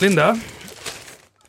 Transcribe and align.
Linda, 0.00 0.36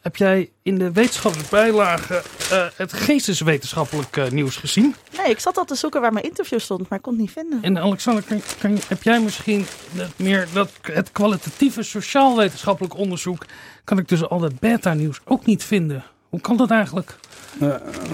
heb 0.02 0.16
jij 0.16 0.50
in 0.64 0.78
de 0.78 0.92
wetenschappelijke 0.92 1.56
bijlage 1.56 2.24
uh, 2.52 2.66
het 2.75 2.94
geesteswetenschappelijk 2.94 4.18
uh, 4.18 4.29
nieuws 4.29 4.56
gezien? 4.56 4.95
Nee, 5.18 5.29
ik 5.29 5.40
zat 5.40 5.58
al 5.58 5.66
te 5.66 5.75
zoeken 5.75 6.02
waar 6.02 6.14
mijn 6.14 6.25
interview 6.25 6.59
stond, 6.59 6.90
maar 6.90 6.98
ik 6.98 7.04
kon 7.04 7.14
het 7.14 7.22
niet 7.22 7.32
vinden. 7.32 7.59
En 7.62 7.77
Alexander, 7.77 8.23
kan, 8.23 8.41
kan, 8.59 8.80
heb 8.88 9.04
jij 9.04 9.21
misschien 9.21 9.66
het 9.96 10.20
meer 10.20 10.48
dat 10.54 10.71
het 10.82 11.12
kwalitatieve 11.12 11.84
sociaal-wetenschappelijk 11.84 12.98
onderzoek, 12.98 13.45
kan 13.84 13.98
ik 13.98 14.07
dus 14.07 14.30
al 14.30 14.39
dat 14.39 14.59
beta-nieuws 14.59 15.20
ook 15.25 15.45
niet 15.45 15.63
vinden? 15.63 16.04
Hoe 16.30 16.41
kan 16.41 16.57
dat 16.57 16.71
eigenlijk? 16.71 17.16
Uh, 17.62 17.68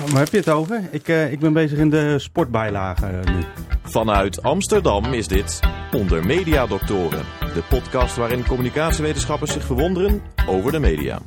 waar 0.07 0.19
heb 0.19 0.31
je 0.31 0.37
het 0.37 0.49
over? 0.49 0.81
Ik, 0.91 1.07
ik 1.07 1.39
ben 1.39 1.53
bezig 1.53 1.79
in 1.79 1.89
de 1.89 2.19
sportbijlage 2.19 3.05
nu. 3.05 3.43
Vanuit 3.83 4.43
Amsterdam 4.43 5.13
is 5.13 5.27
dit 5.27 5.59
Onder 5.91 6.25
Media 6.25 6.67
Doctoren, 6.67 7.25
de 7.39 7.63
podcast 7.69 8.15
waarin 8.15 8.45
communicatiewetenschappers 8.45 9.51
zich 9.51 9.63
verwonderen 9.63 10.21
over 10.47 10.71
de 10.71 10.79
media. 10.79 11.19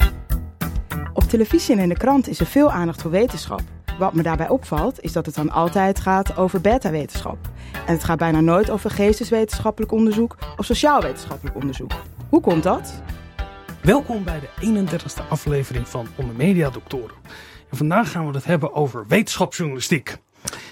Op 1.13 1.23
televisie 1.23 1.75
en 1.75 1.81
in 1.81 1.89
de 1.89 1.97
krant 1.97 2.29
is 2.29 2.41
er 2.41 2.47
veel 2.47 2.71
aandacht 2.71 3.03
voor 3.03 3.11
wetenschap. 3.11 3.61
Wat 3.99 4.15
me 4.15 4.23
daarbij 4.23 4.49
opvalt, 4.49 5.01
is 5.01 5.13
dat 5.13 5.27
het 5.27 5.35
dan 5.35 5.51
altijd 5.51 6.01
gaat 6.01 6.37
over 6.37 6.61
beta-wetenschap. 6.61 7.39
En 7.87 7.93
het 7.93 8.05
gaat 8.05 8.19
bijna 8.19 8.41
nooit 8.41 8.71
over 8.71 8.91
geesteswetenschappelijk 8.91 9.93
onderzoek 9.93 10.37
of 10.57 10.65
sociaal-wetenschappelijk 10.65 11.57
onderzoek. 11.57 11.93
Hoe 12.29 12.41
komt 12.41 12.63
dat? 12.63 13.03
Welkom 13.89 14.25
bij 14.25 14.41
de 14.41 14.85
31ste 14.87 15.29
aflevering 15.29 15.89
van 15.89 16.07
Onder 16.17 16.35
Media 16.35 16.71
Doctoren. 16.71 17.17
En 17.71 17.77
vandaag 17.77 18.11
gaan 18.11 18.27
we 18.27 18.35
het 18.35 18.45
hebben 18.45 18.75
over 18.75 19.07
wetenschapsjournalistiek. 19.07 20.17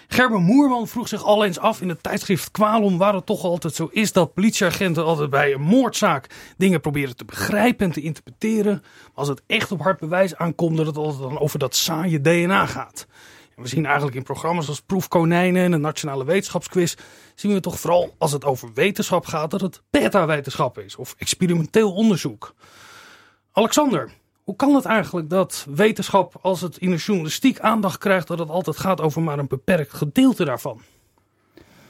Gerben 0.09 0.43
Moerman 0.43 0.89
vroeg 0.89 1.09
zich 1.09 1.25
al 1.25 1.45
eens 1.45 1.59
af 1.59 1.81
in 1.81 1.89
het 1.89 2.03
tijdschrift 2.03 2.51
Kwalom 2.51 2.99
waar 2.99 3.15
het 3.15 3.27
toch 3.27 3.45
altijd 3.45 3.75
zo 3.75 3.89
is 3.93 4.13
dat 4.13 4.35
politieagenten 4.35 5.05
altijd 5.05 5.31
bij 5.31 5.53
een 5.53 5.61
moordzaak 5.61 6.27
dingen 6.57 6.81
proberen 6.81 7.17
te 7.17 7.25
begrijpen 7.25 7.87
en 7.87 7.93
te 7.93 8.01
interpreteren. 8.01 8.73
Maar 8.83 9.11
als 9.15 9.29
het 9.29 9.43
echt 9.47 9.73
op 9.73 9.83
hard 9.83 10.01
bewijs 10.01 10.37
aankomt 10.37 10.77
dat 10.77 10.87
het 10.87 10.97
altijd 10.97 11.23
dan 11.23 11.39
over 11.39 11.59
dat 11.59 11.77
saaie 11.77 12.21
DNA 12.21 12.67
gaat. 12.67 13.07
We 13.55 13.69
zien 13.69 13.87
eigenlijk 13.87 14.17
in 14.17 14.23
programma's 14.23 14.69
als 14.69 14.81
Proefkonijnen 14.81 15.63
en 15.63 15.71
de 15.71 15.77
Nationale 15.77 16.25
Wetenschapsquiz, 16.25 16.95
zien 17.35 17.53
we 17.53 17.61
toch 17.61 17.81
vooral 17.81 18.15
als 18.19 18.33
het 18.33 18.45
over 18.45 18.71
wetenschap 18.75 19.27
gaat 19.27 19.51
dat 19.51 19.61
het 19.61 19.83
beta-wetenschap 19.91 20.79
is 20.79 20.97
of 20.97 21.15
experimenteel 21.19 21.93
onderzoek. 21.93 22.55
Alexander, 23.59 24.11
hoe 24.45 24.57
kan 24.57 24.75
het 24.75 24.85
eigenlijk 24.85 25.31
dat 25.31 25.67
wetenschap, 25.75 26.35
als 26.41 26.61
het 26.61 26.77
in 26.77 26.91
de 26.91 26.97
journalistiek 26.97 27.61
aandacht 27.61 27.99
krijgt, 27.99 28.27
dat 28.27 28.39
het 28.39 28.49
altijd 28.49 28.77
gaat 28.77 29.01
over 29.01 29.23
maar 29.23 29.39
een 29.39 29.47
beperkt 29.47 29.93
gedeelte 29.93 30.45
daarvan? 30.45 30.81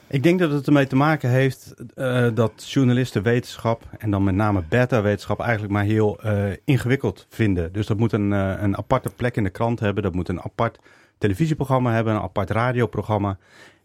Ik 0.06 0.22
denk 0.22 0.38
dat 0.38 0.50
het 0.50 0.66
ermee 0.66 0.86
te 0.86 0.96
maken 0.96 1.30
heeft 1.30 1.74
uh, 1.94 2.28
dat 2.34 2.70
journalisten 2.70 3.22
wetenschap, 3.22 3.82
en 3.98 4.10
dan 4.10 4.24
met 4.24 4.34
name 4.34 4.62
beta-wetenschap, 4.68 5.40
eigenlijk 5.40 5.72
maar 5.72 5.84
heel 5.84 6.18
uh, 6.24 6.52
ingewikkeld 6.64 7.26
vinden. 7.28 7.72
Dus 7.72 7.86
dat 7.86 7.98
moet 7.98 8.12
een, 8.12 8.30
uh, 8.30 8.54
een 8.58 8.76
aparte 8.76 9.10
plek 9.16 9.36
in 9.36 9.42
de 9.42 9.50
krant 9.50 9.80
hebben, 9.80 10.02
dat 10.02 10.14
moet 10.14 10.28
een 10.28 10.42
apart 10.42 10.78
televisieprogramma 11.18 11.92
hebben, 11.92 12.14
een 12.14 12.22
apart 12.22 12.50
radioprogramma. 12.50 13.38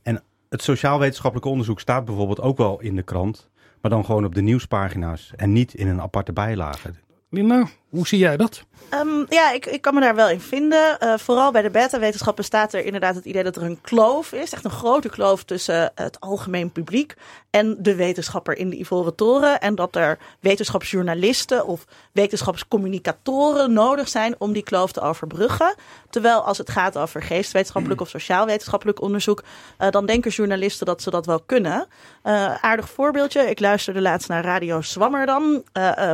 En 0.04 0.24
het 0.50 0.62
sociaal-wetenschappelijk 0.62 1.48
onderzoek 1.48 1.80
staat 1.80 2.06
bijvoorbeeld 2.06 2.42
ook 2.42 2.58
wel 2.58 2.82
in 2.82 2.96
de 2.96 3.04
krant, 3.04 3.50
maar 3.82 3.92
dan 3.92 4.06
gewoon 4.06 4.26
op 4.26 4.36
de 4.36 4.42
nieuwspagina's 4.42 5.34
en 5.36 5.52
niet 5.52 5.74
in 5.74 5.88
een 5.88 6.02
aparte 6.02 6.34
bijlage. 6.34 6.92
Lina, 7.34 7.72
hoe 7.92 8.08
zie 8.08 8.20
jij 8.20 8.38
dat? 8.38 8.64
Um, 8.94 9.26
ja, 9.30 9.52
ik, 9.52 9.66
ik 9.66 9.82
kan 9.82 9.94
me 9.94 10.00
daar 10.00 10.16
wel 10.16 10.30
in 10.30 10.42
vinden. 10.42 10.98
Uh, 11.00 11.18
vooral 11.18 11.52
bij 11.52 11.62
de 11.62 11.70
beta-wetenschappen 11.70 12.44
staat 12.44 12.74
er 12.74 12.86
inderdaad 12.86 13.16
het 13.16 13.26
idee 13.26 13.44
dat 13.44 13.56
er 13.56 13.64
een 13.64 13.82
kloof 13.82 14.32
is. 14.32 14.54
Echt 14.54 14.64
een 14.64 14.72
grote 14.72 15.10
kloof 15.10 15.44
tussen 15.44 15.92
het 15.96 16.20
algemeen 16.20 16.72
publiek 16.72 17.16
en 17.50 17.76
de 17.80 17.96
wetenschapper 17.96 18.58
in 18.58 18.70
de 18.70 18.80
Ivoren 18.80 19.16
Toren. 19.16 19.60
En 19.60 19.76
dat 19.76 19.96
er 19.96 20.18
wetenschapsjournalisten 20.40 21.66
of 21.66 21.86
wetenschapscommunicatoren 22.12 23.74
nodig 23.74 24.08
zijn 24.08 24.36
om 24.38 24.54
die 24.54 24.64
kloof 24.64 24.92
te 24.92 25.02
overbruggen. 25.02 25.76
Terwijl 26.10 26.40
als 26.40 26.58
het 26.58 26.70
gaat 26.70 26.98
over 26.98 27.24
geestwetenschappelijk 27.24 28.02
of 28.02 28.10
sociaal-wetenschappelijk 28.10 29.02
onderzoek, 29.02 29.44
uh, 29.80 29.90
dan 29.90 30.06
denken 30.06 30.32
journalisten 30.32 30.86
dat 30.86 31.02
ze 31.02 31.10
dat 31.10 31.26
wel 31.26 31.40
kunnen. 31.46 31.88
Uh, 32.24 32.56
aardig 32.56 32.90
voorbeeldje. 32.90 33.50
Ik 33.50 33.60
luisterde 33.60 34.02
laatst 34.02 34.28
naar 34.28 34.44
Radio 34.44 34.82
Zwammerdam, 34.82 35.64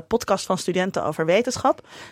podcast 0.07 0.45
van 0.45 0.57
studenten 0.57 1.03
over 1.03 1.25
wetenschap. 1.25 1.66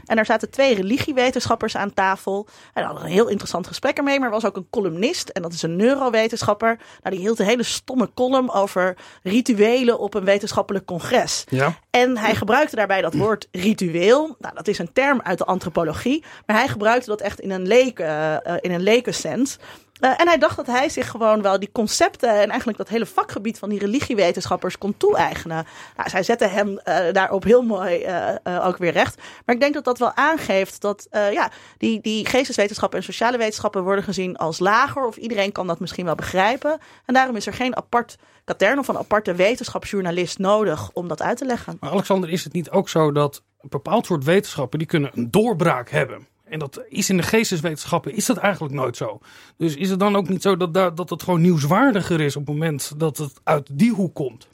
En 0.05 0.15
daar 0.15 0.25
zaten 0.25 0.49
twee 0.49 0.75
religiewetenschappers 0.75 1.77
aan 1.77 1.93
tafel. 1.93 2.47
En 2.73 2.83
hadden 2.83 3.03
een 3.03 3.09
heel 3.09 3.27
interessant 3.27 3.67
gesprek 3.67 3.97
ermee. 3.97 4.19
Maar 4.19 4.27
er 4.27 4.33
was 4.33 4.45
ook 4.45 4.55
een 4.55 4.69
columnist. 4.69 5.29
En 5.29 5.41
dat 5.41 5.53
is 5.53 5.61
een 5.61 5.75
neurowetenschapper. 5.75 6.77
Nou, 7.03 7.15
die 7.15 7.25
hield 7.25 7.39
een 7.39 7.45
hele 7.45 7.63
stomme 7.63 8.09
column 8.13 8.51
over 8.51 8.97
rituelen 9.23 9.99
op 9.99 10.13
een 10.13 10.25
wetenschappelijk 10.25 10.85
congres. 10.85 11.43
Ja. 11.49 11.77
En 11.89 12.17
hij 12.17 12.35
gebruikte 12.35 12.75
daarbij 12.75 13.01
dat 13.01 13.13
woord 13.13 13.47
ritueel. 13.51 14.35
Nou, 14.39 14.55
dat 14.55 14.67
is 14.67 14.79
een 14.79 14.93
term 14.93 15.21
uit 15.21 15.37
de 15.37 15.45
antropologie. 15.45 16.23
Maar 16.45 16.55
hij 16.55 16.67
gebruikte 16.67 17.09
dat 17.09 17.21
echt 17.21 17.39
in 17.39 17.51
een 17.51 17.67
leken, 17.67 18.41
uh, 18.47 18.53
in 18.59 18.71
een 18.71 18.83
lekensens. 18.83 19.57
Uh, 20.01 20.09
en 20.09 20.27
hij 20.27 20.37
dacht 20.37 20.55
dat 20.55 20.67
hij 20.67 20.89
zich 20.89 21.09
gewoon 21.09 21.41
wel 21.41 21.59
die 21.59 21.71
concepten 21.71 22.29
en 22.29 22.49
eigenlijk 22.49 22.77
dat 22.77 22.89
hele 22.89 23.05
vakgebied 23.05 23.59
van 23.59 23.69
die 23.69 23.79
religiewetenschappers 23.79 24.77
kon 24.77 24.97
toe-eigenen. 24.97 25.65
Nou, 25.97 26.09
zij 26.09 26.23
zetten 26.23 26.51
hem 26.51 26.69
uh, 26.69 26.97
daarop 27.11 27.43
heel 27.43 27.61
mooi 27.61 28.05
uh, 28.05 28.67
ook 28.67 28.77
weer 28.77 28.91
recht. 28.91 29.21
Maar 29.45 29.55
ik 29.55 29.61
denk 29.61 29.73
dat 29.73 29.83
dat 29.83 29.99
wel 29.99 30.13
aangeeft 30.13 30.81
dat 30.81 31.07
ja, 31.11 31.49
die, 31.77 32.01
die 32.01 32.27
geesteswetenschappen 32.27 32.99
en 32.99 33.05
sociale 33.05 33.37
wetenschappen 33.37 33.83
worden 33.83 34.03
gezien 34.03 34.37
als 34.37 34.59
lager. 34.59 35.05
Of 35.05 35.15
iedereen 35.15 35.51
kan 35.51 35.67
dat 35.67 35.79
misschien 35.79 36.05
wel 36.05 36.15
begrijpen. 36.15 36.79
En 37.05 37.13
daarom 37.13 37.35
is 37.35 37.47
er 37.47 37.53
geen 37.53 37.75
apart 37.75 38.17
katern 38.45 38.79
of 38.79 38.87
een 38.87 38.97
aparte 38.97 39.33
wetenschapsjournalist 39.33 40.39
nodig 40.39 40.89
om 40.93 41.07
dat 41.07 41.21
uit 41.21 41.37
te 41.37 41.45
leggen. 41.45 41.77
Maar 41.79 41.91
Alexander, 41.91 42.29
is 42.29 42.43
het 42.43 42.53
niet 42.53 42.69
ook 42.69 42.89
zo 42.89 43.11
dat 43.11 43.43
een 43.61 43.69
bepaald 43.69 44.05
soort 44.05 44.23
wetenschappen 44.23 44.79
die 44.79 44.87
kunnen 44.87 45.11
een 45.13 45.31
doorbraak 45.31 45.89
hebben? 45.89 46.27
En 46.45 46.59
dat 46.59 46.83
is 46.89 47.09
in 47.09 47.17
de 47.17 47.23
geesteswetenschappen 47.23 48.15
is 48.15 48.25
dat 48.25 48.37
eigenlijk 48.37 48.73
nooit 48.73 48.97
zo. 48.97 49.19
Dus 49.57 49.75
is 49.75 49.89
het 49.89 49.99
dan 49.99 50.15
ook 50.15 50.29
niet 50.29 50.41
zo 50.41 50.57
dat, 50.57 50.97
dat 50.97 51.09
het 51.09 51.23
gewoon 51.23 51.41
nieuwswaardiger 51.41 52.21
is 52.21 52.35
op 52.35 52.45
het 52.45 52.55
moment 52.55 52.93
dat 52.97 53.17
het 53.17 53.33
uit 53.43 53.69
die 53.71 53.93
hoek 53.93 54.13
komt? 54.13 54.47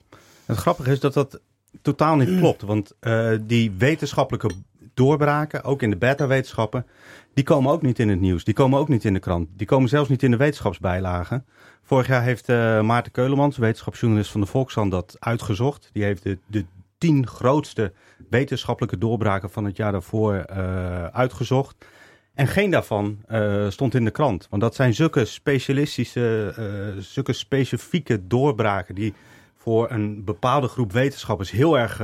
Het 0.45 0.57
grappige 0.57 0.91
is 0.91 0.99
dat 0.99 1.13
dat 1.13 1.39
totaal 1.81 2.15
niet 2.15 2.37
klopt. 2.39 2.61
Want 2.61 2.93
uh, 3.01 3.31
die 3.41 3.71
wetenschappelijke 3.77 4.51
doorbraken, 4.93 5.63
ook 5.63 5.81
in 5.81 5.89
de 5.89 5.97
beta-wetenschappen, 5.97 6.85
die 7.33 7.43
komen 7.43 7.71
ook 7.71 7.81
niet 7.81 7.99
in 7.99 8.09
het 8.09 8.19
nieuws. 8.19 8.43
Die 8.43 8.53
komen 8.53 8.79
ook 8.79 8.87
niet 8.87 9.05
in 9.05 9.13
de 9.13 9.19
krant. 9.19 9.47
Die 9.55 9.67
komen 9.67 9.89
zelfs 9.89 10.09
niet 10.09 10.23
in 10.23 10.31
de 10.31 10.37
wetenschapsbijlagen. 10.37 11.45
Vorig 11.83 12.07
jaar 12.07 12.23
heeft 12.23 12.49
uh, 12.49 12.81
Maarten 12.81 13.11
Keulemans, 13.11 13.57
wetenschapsjournalist 13.57 14.31
van 14.31 14.41
de 14.41 14.47
Volkskrant, 14.47 14.91
dat 14.91 15.15
uitgezocht. 15.19 15.89
Die 15.93 16.03
heeft 16.03 16.23
de, 16.23 16.37
de 16.47 16.65
tien 17.01 17.27
grootste 17.27 17.93
wetenschappelijke 18.29 18.97
doorbraken 18.97 19.49
van 19.49 19.65
het 19.65 19.77
jaar 19.77 19.91
daarvoor 19.91 20.33
uh, 20.33 21.05
uitgezocht. 21.05 21.85
En 22.33 22.47
geen 22.47 22.71
daarvan 22.71 23.23
uh, 23.27 23.69
stond 23.69 23.95
in 23.95 24.05
de 24.05 24.11
krant. 24.11 24.47
Want 24.49 24.61
dat 24.61 24.75
zijn 24.75 24.93
zulke 24.93 25.25
specialistische, 25.25 26.55
uh, 26.59 27.01
zulke 27.01 27.33
specifieke 27.33 28.27
doorbraken 28.27 28.95
die 28.95 29.13
voor 29.55 29.91
een 29.91 30.23
bepaalde 30.23 30.67
groep 30.67 30.91
wetenschappers 30.91 31.51
heel 31.51 31.77
erg 31.77 31.97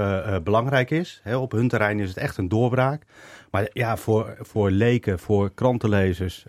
belangrijk 0.43 0.91
is. 0.91 1.21
Op 1.35 1.51
hun 1.51 1.67
terrein 1.67 1.99
is 1.99 2.09
het 2.09 2.17
echt 2.17 2.37
een 2.37 2.49
doorbraak. 2.49 3.03
Maar 3.51 3.69
ja, 3.73 3.97
voor, 3.97 4.37
voor 4.41 4.69
leken, 4.71 5.19
voor 5.19 5.53
krantenlezers 5.53 6.45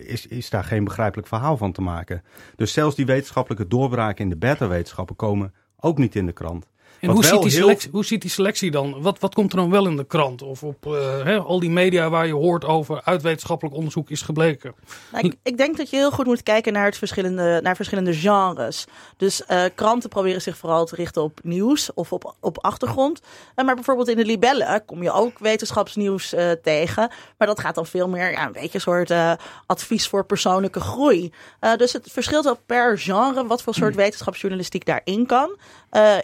is, 0.00 0.26
is 0.26 0.50
daar 0.50 0.64
geen 0.64 0.84
begrijpelijk 0.84 1.28
verhaal 1.28 1.56
van 1.56 1.72
te 1.72 1.82
maken. 1.82 2.22
Dus 2.56 2.72
zelfs 2.72 2.96
die 2.96 3.06
wetenschappelijke 3.06 3.66
doorbraken 3.66 4.24
in 4.24 4.30
de 4.30 4.36
beta-wetenschappen 4.36 5.16
komen 5.16 5.54
ook 5.76 5.98
niet 5.98 6.16
in 6.16 6.26
de 6.26 6.32
krant. 6.32 6.66
En 7.00 7.10
hoe 7.10 7.24
ziet, 7.24 7.42
die 7.42 7.50
selectie, 7.50 7.90
hoe 7.90 8.04
ziet 8.04 8.20
die 8.20 8.30
selectie 8.30 8.70
dan? 8.70 9.02
Wat, 9.02 9.18
wat 9.18 9.34
komt 9.34 9.52
er 9.52 9.58
dan 9.58 9.70
wel 9.70 9.86
in 9.86 9.96
de 9.96 10.04
krant? 10.04 10.42
Of 10.42 10.62
op 10.62 10.86
uh, 10.86 11.44
al 11.44 11.60
die 11.60 11.70
media 11.70 12.10
waar 12.10 12.26
je 12.26 12.32
hoort 12.32 12.64
over 12.64 13.00
uit 13.04 13.22
wetenschappelijk 13.22 13.76
onderzoek 13.76 14.10
is 14.10 14.22
gebleken? 14.22 14.74
Nou, 15.12 15.26
ik, 15.26 15.34
ik, 15.42 15.56
denk 15.56 15.76
dat 15.76 15.90
je 15.90 15.96
heel 15.96 16.10
goed 16.10 16.26
moet 16.26 16.42
kijken 16.42 16.72
naar, 16.72 16.84
het 16.84 16.96
verschillende, 16.96 17.60
naar 17.62 17.76
verschillende 17.76 18.14
genres. 18.14 18.86
Dus 19.16 19.42
uh, 19.50 19.64
kranten 19.74 20.08
proberen 20.08 20.42
zich 20.42 20.56
vooral 20.56 20.86
te 20.86 20.94
richten 20.94 21.22
op 21.22 21.40
nieuws 21.42 21.94
of 21.94 22.12
op, 22.12 22.34
op 22.40 22.58
achtergrond. 22.64 23.20
Uh, 23.56 23.64
maar 23.64 23.74
bijvoorbeeld 23.74 24.08
in 24.08 24.16
de 24.16 24.24
libellen 24.24 24.84
kom 24.84 25.02
je 25.02 25.12
ook 25.12 25.38
wetenschapsnieuws 25.38 26.34
tegen. 26.62 27.10
Maar 27.38 27.48
dat 27.48 27.60
gaat 27.60 27.74
dan 27.74 27.86
veel 27.86 28.08
meer 28.08 28.30
ja, 28.30 28.46
een 28.46 28.52
beetje 28.52 28.70
een 28.74 28.80
soort 28.80 29.12
advies 29.66 30.08
voor 30.08 30.24
persoonlijke 30.24 30.80
groei. 30.80 31.32
dus 31.76 31.92
het 31.92 32.08
verschilt 32.12 32.44
wel 32.44 32.58
per 32.66 32.98
genre 32.98 33.46
wat 33.46 33.62
voor 33.62 33.74
soort 33.74 33.94
wetenschapsjournalistiek 33.94 34.84
daarin 34.84 35.26
kan. 35.26 35.56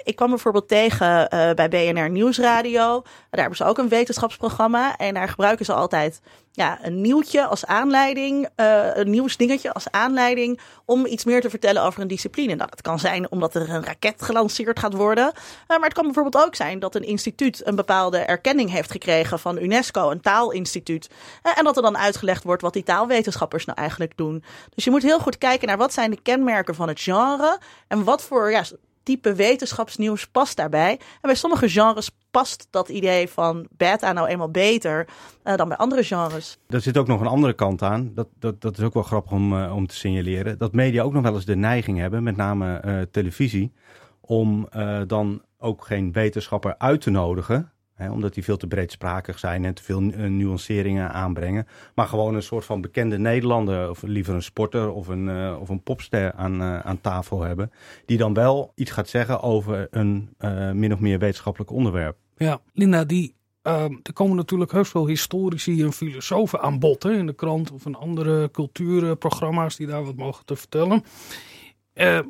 Ik 0.03 0.17
kwam 0.17 0.29
bijvoorbeeld 0.29 0.69
tegen 0.69 1.29
uh, 1.35 1.51
bij 1.51 1.69
BNR 1.69 2.11
Nieuwsradio. 2.11 3.03
Daar 3.03 3.41
hebben 3.41 3.57
ze 3.57 3.65
ook 3.65 3.79
een 3.79 3.89
wetenschapsprogramma. 3.89 4.97
En 4.97 5.15
daar 5.15 5.29
gebruiken 5.29 5.65
ze 5.65 5.73
altijd 5.73 6.21
ja, 6.57 6.79
een 6.83 7.01
nieuwtje 7.01 7.47
als 7.47 7.67
aanleiding, 7.67 8.49
uh, 8.57 8.97
een 8.97 9.11
nieuwsdingetje 9.11 9.73
als 9.73 9.91
aanleiding 9.91 10.61
om 10.85 11.07
iets 11.07 11.25
meer 11.25 11.41
te 11.41 11.51
vertellen 11.51 11.83
over 11.83 12.01
een 12.01 12.09
discipline. 12.09 12.55
Nou, 12.55 12.71
dat 12.71 12.83
kan 12.83 12.99
zijn 12.99 13.31
omdat 13.31 13.55
er 13.55 13.71
een 13.71 13.85
raket 13.85 14.23
gelanceerd 14.23 14.79
gaat 14.79 14.95
worden. 14.95 15.33
Maar 15.67 15.81
het 15.81 15.93
kan 15.93 16.05
bijvoorbeeld 16.05 16.45
ook 16.45 16.55
zijn 16.55 16.79
dat 16.79 16.95
een 16.95 17.03
instituut 17.03 17.67
een 17.67 17.75
bepaalde 17.75 18.19
erkenning 18.19 18.71
heeft 18.71 18.91
gekregen 18.91 19.39
van 19.39 19.59
UNESCO, 19.59 20.11
een 20.11 20.21
taalinstituut. 20.21 21.11
En 21.55 21.65
dat 21.65 21.77
er 21.77 21.83
dan 21.83 21.99
uitgelegd 21.99 22.45
wordt 22.45 22.63
wat 22.63 22.73
die 22.73 22.83
taalwetenschappers 22.83 23.65
nou 23.65 23.79
eigenlijk 23.79 24.17
doen. 24.17 24.45
Dus 24.75 24.85
je 24.85 24.91
moet 24.91 25.03
heel 25.03 25.19
goed 25.19 25.39
kijken 25.39 25.69
naar 25.69 25.77
wat 25.77 25.93
zijn 25.93 26.11
de 26.11 26.23
kenmerken 26.23 26.75
van 26.75 26.89
het 26.89 27.01
genre 27.01 27.59
en 27.89 28.05
wat 28.05 28.23
voor 28.23 28.51
ja, 28.51 28.65
type 29.06 29.35
wetenschapsnieuws 29.35 30.26
past 30.26 30.56
daarbij. 30.56 30.91
En 30.91 31.20
bij 31.20 31.35
sommige 31.35 31.69
genres 31.69 32.11
past 32.31 32.67
dat 32.70 32.88
idee 32.88 33.29
van 33.29 33.67
beta 33.70 34.12
nou 34.12 34.29
eenmaal 34.29 34.50
beter 34.50 35.08
uh, 35.44 35.56
dan 35.56 35.69
bij 35.69 35.76
andere 35.76 36.05
genres. 36.05 36.58
Er 36.69 36.81
zit 36.81 36.97
ook 36.97 37.06
nog 37.06 37.20
een 37.20 37.26
andere 37.26 37.53
kant 37.53 37.82
aan. 37.82 38.11
Dat, 38.14 38.29
dat, 38.38 38.61
dat 38.61 38.79
is 38.79 38.85
ook 38.85 38.94
wel 38.94 39.03
grappig 39.03 39.32
om, 39.32 39.53
uh, 39.53 39.75
om 39.75 39.87
te 39.87 39.94
signaleren. 39.94 40.58
Dat 40.58 40.73
media 40.73 41.03
ook 41.03 41.12
nog 41.12 41.23
wel 41.23 41.35
eens 41.35 41.44
de 41.44 41.56
neiging 41.56 41.99
hebben, 41.99 42.23
met 42.23 42.37
name 42.37 42.82
uh, 42.85 43.00
televisie, 43.11 43.73
om 44.20 44.69
dan 45.06 45.43
ook 45.58 45.85
geen 45.85 46.12
wetenschapper 46.12 46.75
uit 46.79 47.00
te 47.00 47.11
nodigen 47.11 47.73
omdat 47.98 48.34
die 48.34 48.44
veel 48.44 48.56
te 48.56 48.66
breedsprakig 48.66 49.38
zijn 49.38 49.64
en 49.64 49.75
te 49.75 49.82
veel 49.82 50.02
uh, 50.02 50.25
nuanceringen 50.26 51.12
aanbrengen. 51.12 51.66
Maar 51.94 52.06
gewoon 52.06 52.34
een 52.34 52.43
soort 52.43 52.64
van 52.64 52.81
bekende 52.81 53.19
Nederlander, 53.19 53.90
of 53.90 54.02
liever 54.02 54.34
een 54.34 54.43
sporter 54.43 54.93
of 54.93 55.08
een, 55.08 55.28
uh, 55.28 55.56
of 55.60 55.69
een 55.69 55.82
popster 55.82 56.32
aan, 56.32 56.62
uh, 56.62 56.78
aan 56.78 57.00
tafel 57.00 57.43
hebben. 57.43 57.72
Die 58.06 58.19
dan 58.19 58.34
wel 58.34 58.72
iets 58.75 58.90
gaat 58.90 59.08
zeggen 59.08 59.43
over 59.43 59.88
een 59.90 60.28
min 60.72 60.93
of 60.93 61.00
meer 61.00 61.19
wetenschappelijk 61.19 61.70
onderwerp. 61.70 62.16
Ja, 62.37 62.60
Linda, 62.72 63.04
die, 63.04 63.34
er 63.62 64.12
komen 64.12 64.37
natuurlijk 64.37 64.72
heus 64.72 64.88
veel 64.88 65.06
historici 65.06 65.82
en 65.82 65.93
filosofen 65.93 66.60
aan 66.60 66.78
bod 66.78 67.02
hè, 67.02 67.12
in 67.12 67.26
de 67.26 67.34
krant 67.34 67.70
of 67.70 67.87
in 67.87 67.94
andere 67.94 68.50
cultuurprogramma's 68.50 69.76
die 69.76 69.87
daar 69.87 70.04
wat 70.04 70.16
mogen 70.16 70.44
te 70.44 70.56
vertellen. 70.56 71.04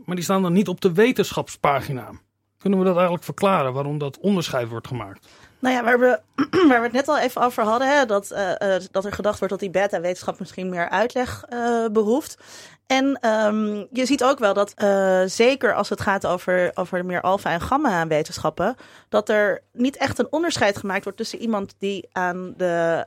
maar 0.05 0.15
die 0.17 0.23
staan 0.23 0.43
dan 0.43 0.53
niet 0.53 0.69
op 0.69 0.81
de 0.81 0.93
wetenschapspagina. 0.93 2.11
Kunnen 2.59 2.79
we 2.79 2.85
dat 2.85 2.95
eigenlijk 2.95 3.25
verklaren 3.25 3.73
waarom 3.73 3.99
dat 3.99 4.19
onderscheid 4.19 4.69
wordt 4.69 4.87
gemaakt? 4.87 5.29
Nou 5.67 5.79
ja, 5.79 5.85
waar 5.85 6.01
we, 6.01 6.21
waar 6.69 6.79
we 6.79 6.87
het 6.87 6.93
net 6.93 7.09
al 7.09 7.19
even 7.19 7.43
over 7.43 7.63
hadden, 7.65 7.97
hè, 7.97 8.07
dat, 8.07 8.31
uh, 8.33 8.39
uh, 8.39 8.75
dat 8.91 9.05
er 9.05 9.13
gedacht 9.13 9.39
wordt 9.39 9.53
dat 9.53 9.63
die 9.63 9.71
beta-wetenschap 9.71 10.39
misschien 10.39 10.69
meer 10.69 10.89
uitleg 10.89 11.45
uh, 11.53 11.87
behoeft. 11.93 12.39
En 12.87 13.29
um, 13.31 13.87
je 13.93 14.07
ziet 14.07 14.25
ook 14.25 14.39
wel 14.39 14.55
dat, 14.55 14.75
zeker 15.31 15.75
als 15.75 15.89
het 15.89 16.01
gaat 16.01 16.27
over, 16.27 16.71
over 16.75 17.05
meer 17.05 17.21
alfa- 17.21 17.51
en 17.51 17.61
gamma-wetenschappen, 17.61 18.77
dat 19.09 19.29
er 19.29 19.63
niet 19.73 19.97
echt 19.97 20.19
een 20.19 20.33
onderscheid 20.33 20.77
gemaakt 20.77 21.03
wordt 21.03 21.19
tussen 21.19 21.39
iemand 21.39 21.75
die 21.79 22.09
aan 22.13 22.55
de 22.57 23.07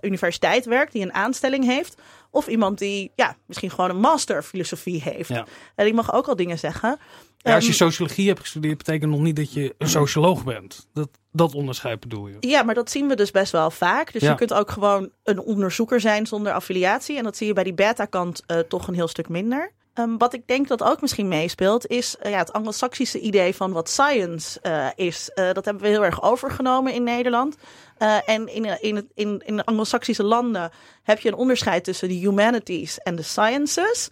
universiteit 0.00 0.64
werkt, 0.64 0.92
die 0.92 1.02
een 1.02 1.14
aanstelling 1.14 1.64
heeft, 1.64 1.94
of 2.30 2.46
iemand 2.46 2.78
die 2.78 3.12
ja, 3.14 3.36
misschien 3.46 3.70
gewoon 3.70 3.90
een 3.90 4.00
master 4.00 4.42
filosofie 4.42 5.02
heeft. 5.02 5.28
Ja. 5.28 5.44
En 5.74 5.84
die 5.84 5.94
mag 5.94 6.14
ook 6.14 6.26
al 6.26 6.36
dingen 6.36 6.58
zeggen. 6.58 6.98
Ja, 7.44 7.54
als 7.54 7.66
je 7.66 7.72
sociologie 7.72 8.28
hebt 8.28 8.40
gestudeerd, 8.40 8.78
betekent 8.78 9.10
nog 9.10 9.20
niet 9.20 9.36
dat 9.36 9.52
je 9.52 9.74
een 9.78 9.88
socioloog 9.88 10.44
bent. 10.44 10.88
Dat, 10.92 11.08
dat 11.32 11.54
onderscheid 11.54 12.00
bedoel 12.00 12.26
je? 12.26 12.36
Ja, 12.40 12.62
maar 12.62 12.74
dat 12.74 12.90
zien 12.90 13.08
we 13.08 13.16
dus 13.16 13.30
best 13.30 13.52
wel 13.52 13.70
vaak. 13.70 14.12
Dus 14.12 14.22
je 14.22 14.34
kunt 14.34 14.52
ook 14.52 14.70
gewoon 14.70 15.10
een 15.22 15.40
onderzoeker 15.40 16.00
zijn 16.00 16.26
zonder 16.26 16.52
affiliatie. 16.52 17.16
En 17.16 17.24
dat 17.24 17.36
zie 17.36 17.46
je 17.46 17.52
bij 17.52 17.64
die 17.64 17.74
beta-kant 17.74 18.42
uh, 18.46 18.58
toch 18.58 18.88
een 18.88 18.94
heel 18.94 19.08
stuk 19.08 19.28
minder. 19.28 19.72
Um, 19.94 20.18
wat 20.18 20.34
ik 20.34 20.46
denk 20.46 20.68
dat 20.68 20.82
ook 20.82 21.00
misschien 21.00 21.28
meespeelt, 21.28 21.86
is 21.86 22.16
uh, 22.22 22.30
ja, 22.30 22.38
het 22.38 22.52
anglo-saxische 22.52 23.20
idee 23.20 23.54
van 23.54 23.72
wat 23.72 23.88
science 23.88 24.58
uh, 24.62 24.86
is. 24.94 25.30
dat 25.34 25.64
hebben 25.64 25.82
we 25.82 25.88
heel 25.88 26.04
erg 26.04 26.22
overgenomen 26.22 26.92
in 26.92 27.02
Nederland. 27.02 27.56
en 28.24 28.54
in, 28.54 28.82
in, 28.82 29.08
in, 29.14 29.42
in 29.44 29.56
de 29.56 29.64
anglo-saxische 29.64 30.24
landen 30.24 30.70
heb 31.02 31.20
je 31.20 31.28
een 31.28 31.34
onderscheid 31.34 31.84
tussen 31.84 32.08
de 32.08 32.14
humanities 32.14 32.98
en 32.98 33.16
de 33.16 33.22
sciences. 33.22 34.08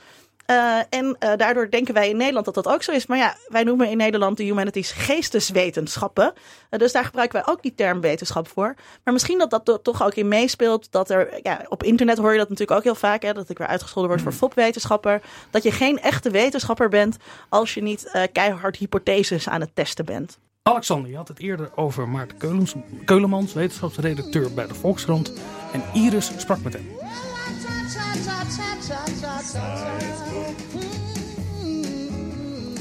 Uh, 0.47 0.79
en 0.89 1.05
uh, 1.05 1.33
daardoor 1.37 1.71
denken 1.71 1.95
wij 1.95 2.09
in 2.09 2.17
Nederland 2.17 2.45
dat 2.45 2.55
dat 2.55 2.69
ook 2.69 2.83
zo 2.83 2.93
is. 2.93 3.07
Maar 3.07 3.19
ja, 3.19 3.37
wij 3.49 3.63
noemen 3.63 3.89
in 3.89 3.97
Nederland 3.97 4.37
de 4.37 4.43
humanities 4.43 4.91
geesteswetenschappen. 4.93 6.33
Uh, 6.71 6.79
dus 6.79 6.93
daar 6.93 7.05
gebruiken 7.05 7.43
wij 7.43 7.55
ook 7.55 7.63
die 7.63 7.75
term 7.75 8.01
wetenschap 8.01 8.49
voor. 8.49 8.75
Maar 9.05 9.13
misschien 9.13 9.39
dat 9.39 9.51
dat 9.51 9.81
toch 9.83 10.05
ook 10.05 10.15
in 10.15 10.29
meespeelt. 10.29 10.93
Dat 10.93 11.11
er, 11.11 11.39
ja, 11.43 11.67
op 11.69 11.83
internet 11.83 12.19
hoor 12.19 12.33
je 12.33 12.39
dat 12.39 12.49
natuurlijk 12.49 12.79
ook 12.79 12.85
heel 12.85 12.95
vaak. 12.95 13.23
Hè, 13.23 13.33
dat 13.33 13.49
ik 13.49 13.59
weer 13.59 13.67
uitgescholden 13.67 14.11
word 14.11 14.23
voor 14.23 14.33
fopwetenschapper. 14.33 15.23
Dat 15.51 15.63
je 15.63 15.71
geen 15.71 16.01
echte 16.01 16.31
wetenschapper 16.31 16.89
bent 16.89 17.17
als 17.49 17.75
je 17.75 17.83
niet 17.83 18.29
keihard 18.33 18.77
hypotheses 18.77 19.49
aan 19.49 19.61
het 19.61 19.75
testen 19.75 20.05
bent. 20.05 20.39
Alexander, 20.63 21.11
je 21.11 21.17
had 21.17 21.29
het 21.29 21.39
eerder 21.39 21.71
over 21.75 22.09
Maarten 22.09 22.37
Keulens, 22.37 22.75
Keulemans, 23.05 23.53
wetenschapsredacteur 23.53 24.53
bij 24.53 24.67
de 24.67 24.75
Volkskrant. 24.75 25.33
En 25.73 25.83
Iris 25.93 26.31
sprak 26.37 26.63
met 26.63 26.73
hem. 26.73 26.87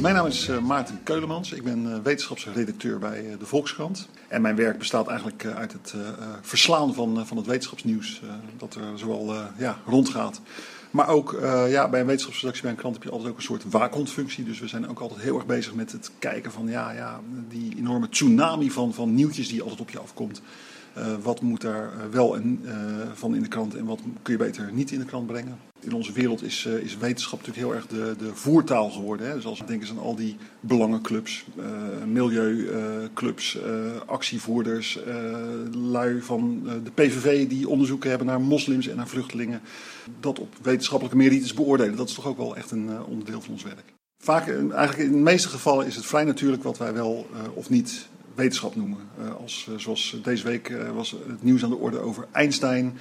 Mijn 0.02 0.16
naam 0.16 0.26
is 0.26 0.48
uh, 0.48 0.60
Maarten 0.60 1.04
Keulemans. 1.04 1.52
Ik 1.52 1.64
ben 1.64 1.86
uh, 1.86 1.98
wetenschapsredacteur 2.04 3.00
bij 3.00 3.26
uh, 3.26 3.40
de 3.40 3.46
Volkskrant. 3.46 4.10
En 4.28 4.42
mijn 4.42 4.56
werk 4.56 4.78
bestaat 4.78 5.08
eigenlijk 5.08 5.46
uit 5.46 5.74
het 5.74 5.96
verslaan 6.42 6.94
van, 6.94 7.28
van 7.28 7.38
het 7.38 7.46
wetenschapsnieuws 7.46 8.22
dat 8.58 8.76
er 8.76 8.82
zowel 8.96 9.34
ja, 9.58 9.78
rondgaat. 9.86 10.42
Maar 10.92 11.08
ook 11.08 11.38
ja, 11.68 11.90
bij 11.90 12.00
een 12.00 12.06
wetenschapsredactie 12.06 12.64
bij 12.64 12.72
een 12.72 12.78
krant 12.78 12.96
heb 12.96 13.04
je 13.04 13.12
altijd 13.12 13.30
ook 13.30 13.38
een 13.38 13.44
soort 13.44 13.64
waakhondfunctie. 13.70 14.44
Dus 14.44 14.60
we 14.60 14.68
zijn 14.68 14.90
ook 14.90 15.00
altijd 15.00 15.22
heel 15.22 15.36
erg 15.36 15.46
bezig 15.46 15.74
met 15.74 15.92
het 15.92 16.12
kijken 16.20 16.52
van 16.52 16.68
ja, 16.68 16.92
ja, 16.92 17.20
die 17.50 17.78
enorme 17.78 18.10
tsunami 18.10 18.72
van, 18.72 18.94
van 18.94 19.14
nieuwtjes 19.14 19.48
die 19.48 19.62
altijd 19.62 19.82
op 19.82 19.90
je 19.90 20.00
afkomt. 20.00 20.42
Wat 21.22 21.42
moet 21.42 21.62
daar 21.62 21.92
wel 22.12 22.36
en, 22.36 22.66
van 23.14 23.36
in 23.36 23.42
de 23.42 23.48
krant 23.48 23.76
en 23.76 23.86
wat 23.86 24.00
kun 24.22 24.34
je 24.34 24.40
beter 24.40 24.70
niet 24.74 24.92
in 24.92 25.00
de 25.00 25.06
krant 25.06 25.28
brengen? 25.28 25.71
In 25.82 25.94
onze 25.94 26.12
wereld 26.12 26.44
is, 26.44 26.66
uh, 26.68 26.74
is 26.74 26.98
wetenschap 26.98 27.40
natuurlijk 27.40 27.68
heel 27.68 27.76
erg 27.76 27.88
de, 27.88 28.26
de 28.26 28.36
voertaal 28.36 28.90
geworden. 28.90 29.28
Hè? 29.28 29.34
Dus 29.34 29.46
als 29.46 29.60
we 29.60 29.66
denken 29.66 29.90
aan 29.90 30.00
al 30.00 30.16
die 30.16 30.36
belangenclubs, 30.60 31.46
milieuclubs, 32.06 33.58
actievoerders, 34.06 35.00
lui 35.72 36.22
van 36.22 36.64
de 36.84 36.92
PVV 36.92 37.48
die 37.48 37.70
onderzoeken 37.70 38.10
hebben 38.10 38.28
naar 38.28 38.42
moslims 38.42 38.88
en 38.88 38.96
naar 38.96 39.08
vluchtelingen. 39.08 39.62
Dat 40.20 40.40
op 40.40 40.56
wetenschappelijke 40.62 41.18
merites 41.18 41.54
beoordelen, 41.54 41.96
dat 41.96 42.10
is 42.10 42.16
toch 42.16 42.28
ook 42.28 42.38
wel 42.38 42.56
echt 42.56 42.72
een 42.72 43.04
onderdeel 43.06 43.42
van 43.42 43.54
ons 43.54 43.64
werk. 43.64 43.94
Vaak, 44.18 44.48
eigenlijk 44.48 44.98
in 44.98 45.12
de 45.12 45.18
meeste 45.18 45.50
gevallen 45.50 45.86
is 45.86 45.96
het 45.96 46.06
vrij 46.06 46.24
natuurlijk 46.24 46.64
wat 46.64 46.78
wij 46.78 46.94
wel 46.94 47.28
of 47.54 47.70
niet 47.70 48.10
wetenschap 48.36 48.76
noemen. 48.76 48.98
Uh, 49.20 49.36
als, 49.36 49.68
uh, 49.70 49.78
zoals 49.78 50.18
deze 50.24 50.44
week 50.44 50.70
uh, 50.70 50.90
was 50.90 51.12
het 51.12 51.44
nieuws 51.44 51.64
aan 51.64 51.70
de 51.70 51.76
orde 51.76 52.00
over 52.00 52.28
Einstein. 52.32 52.98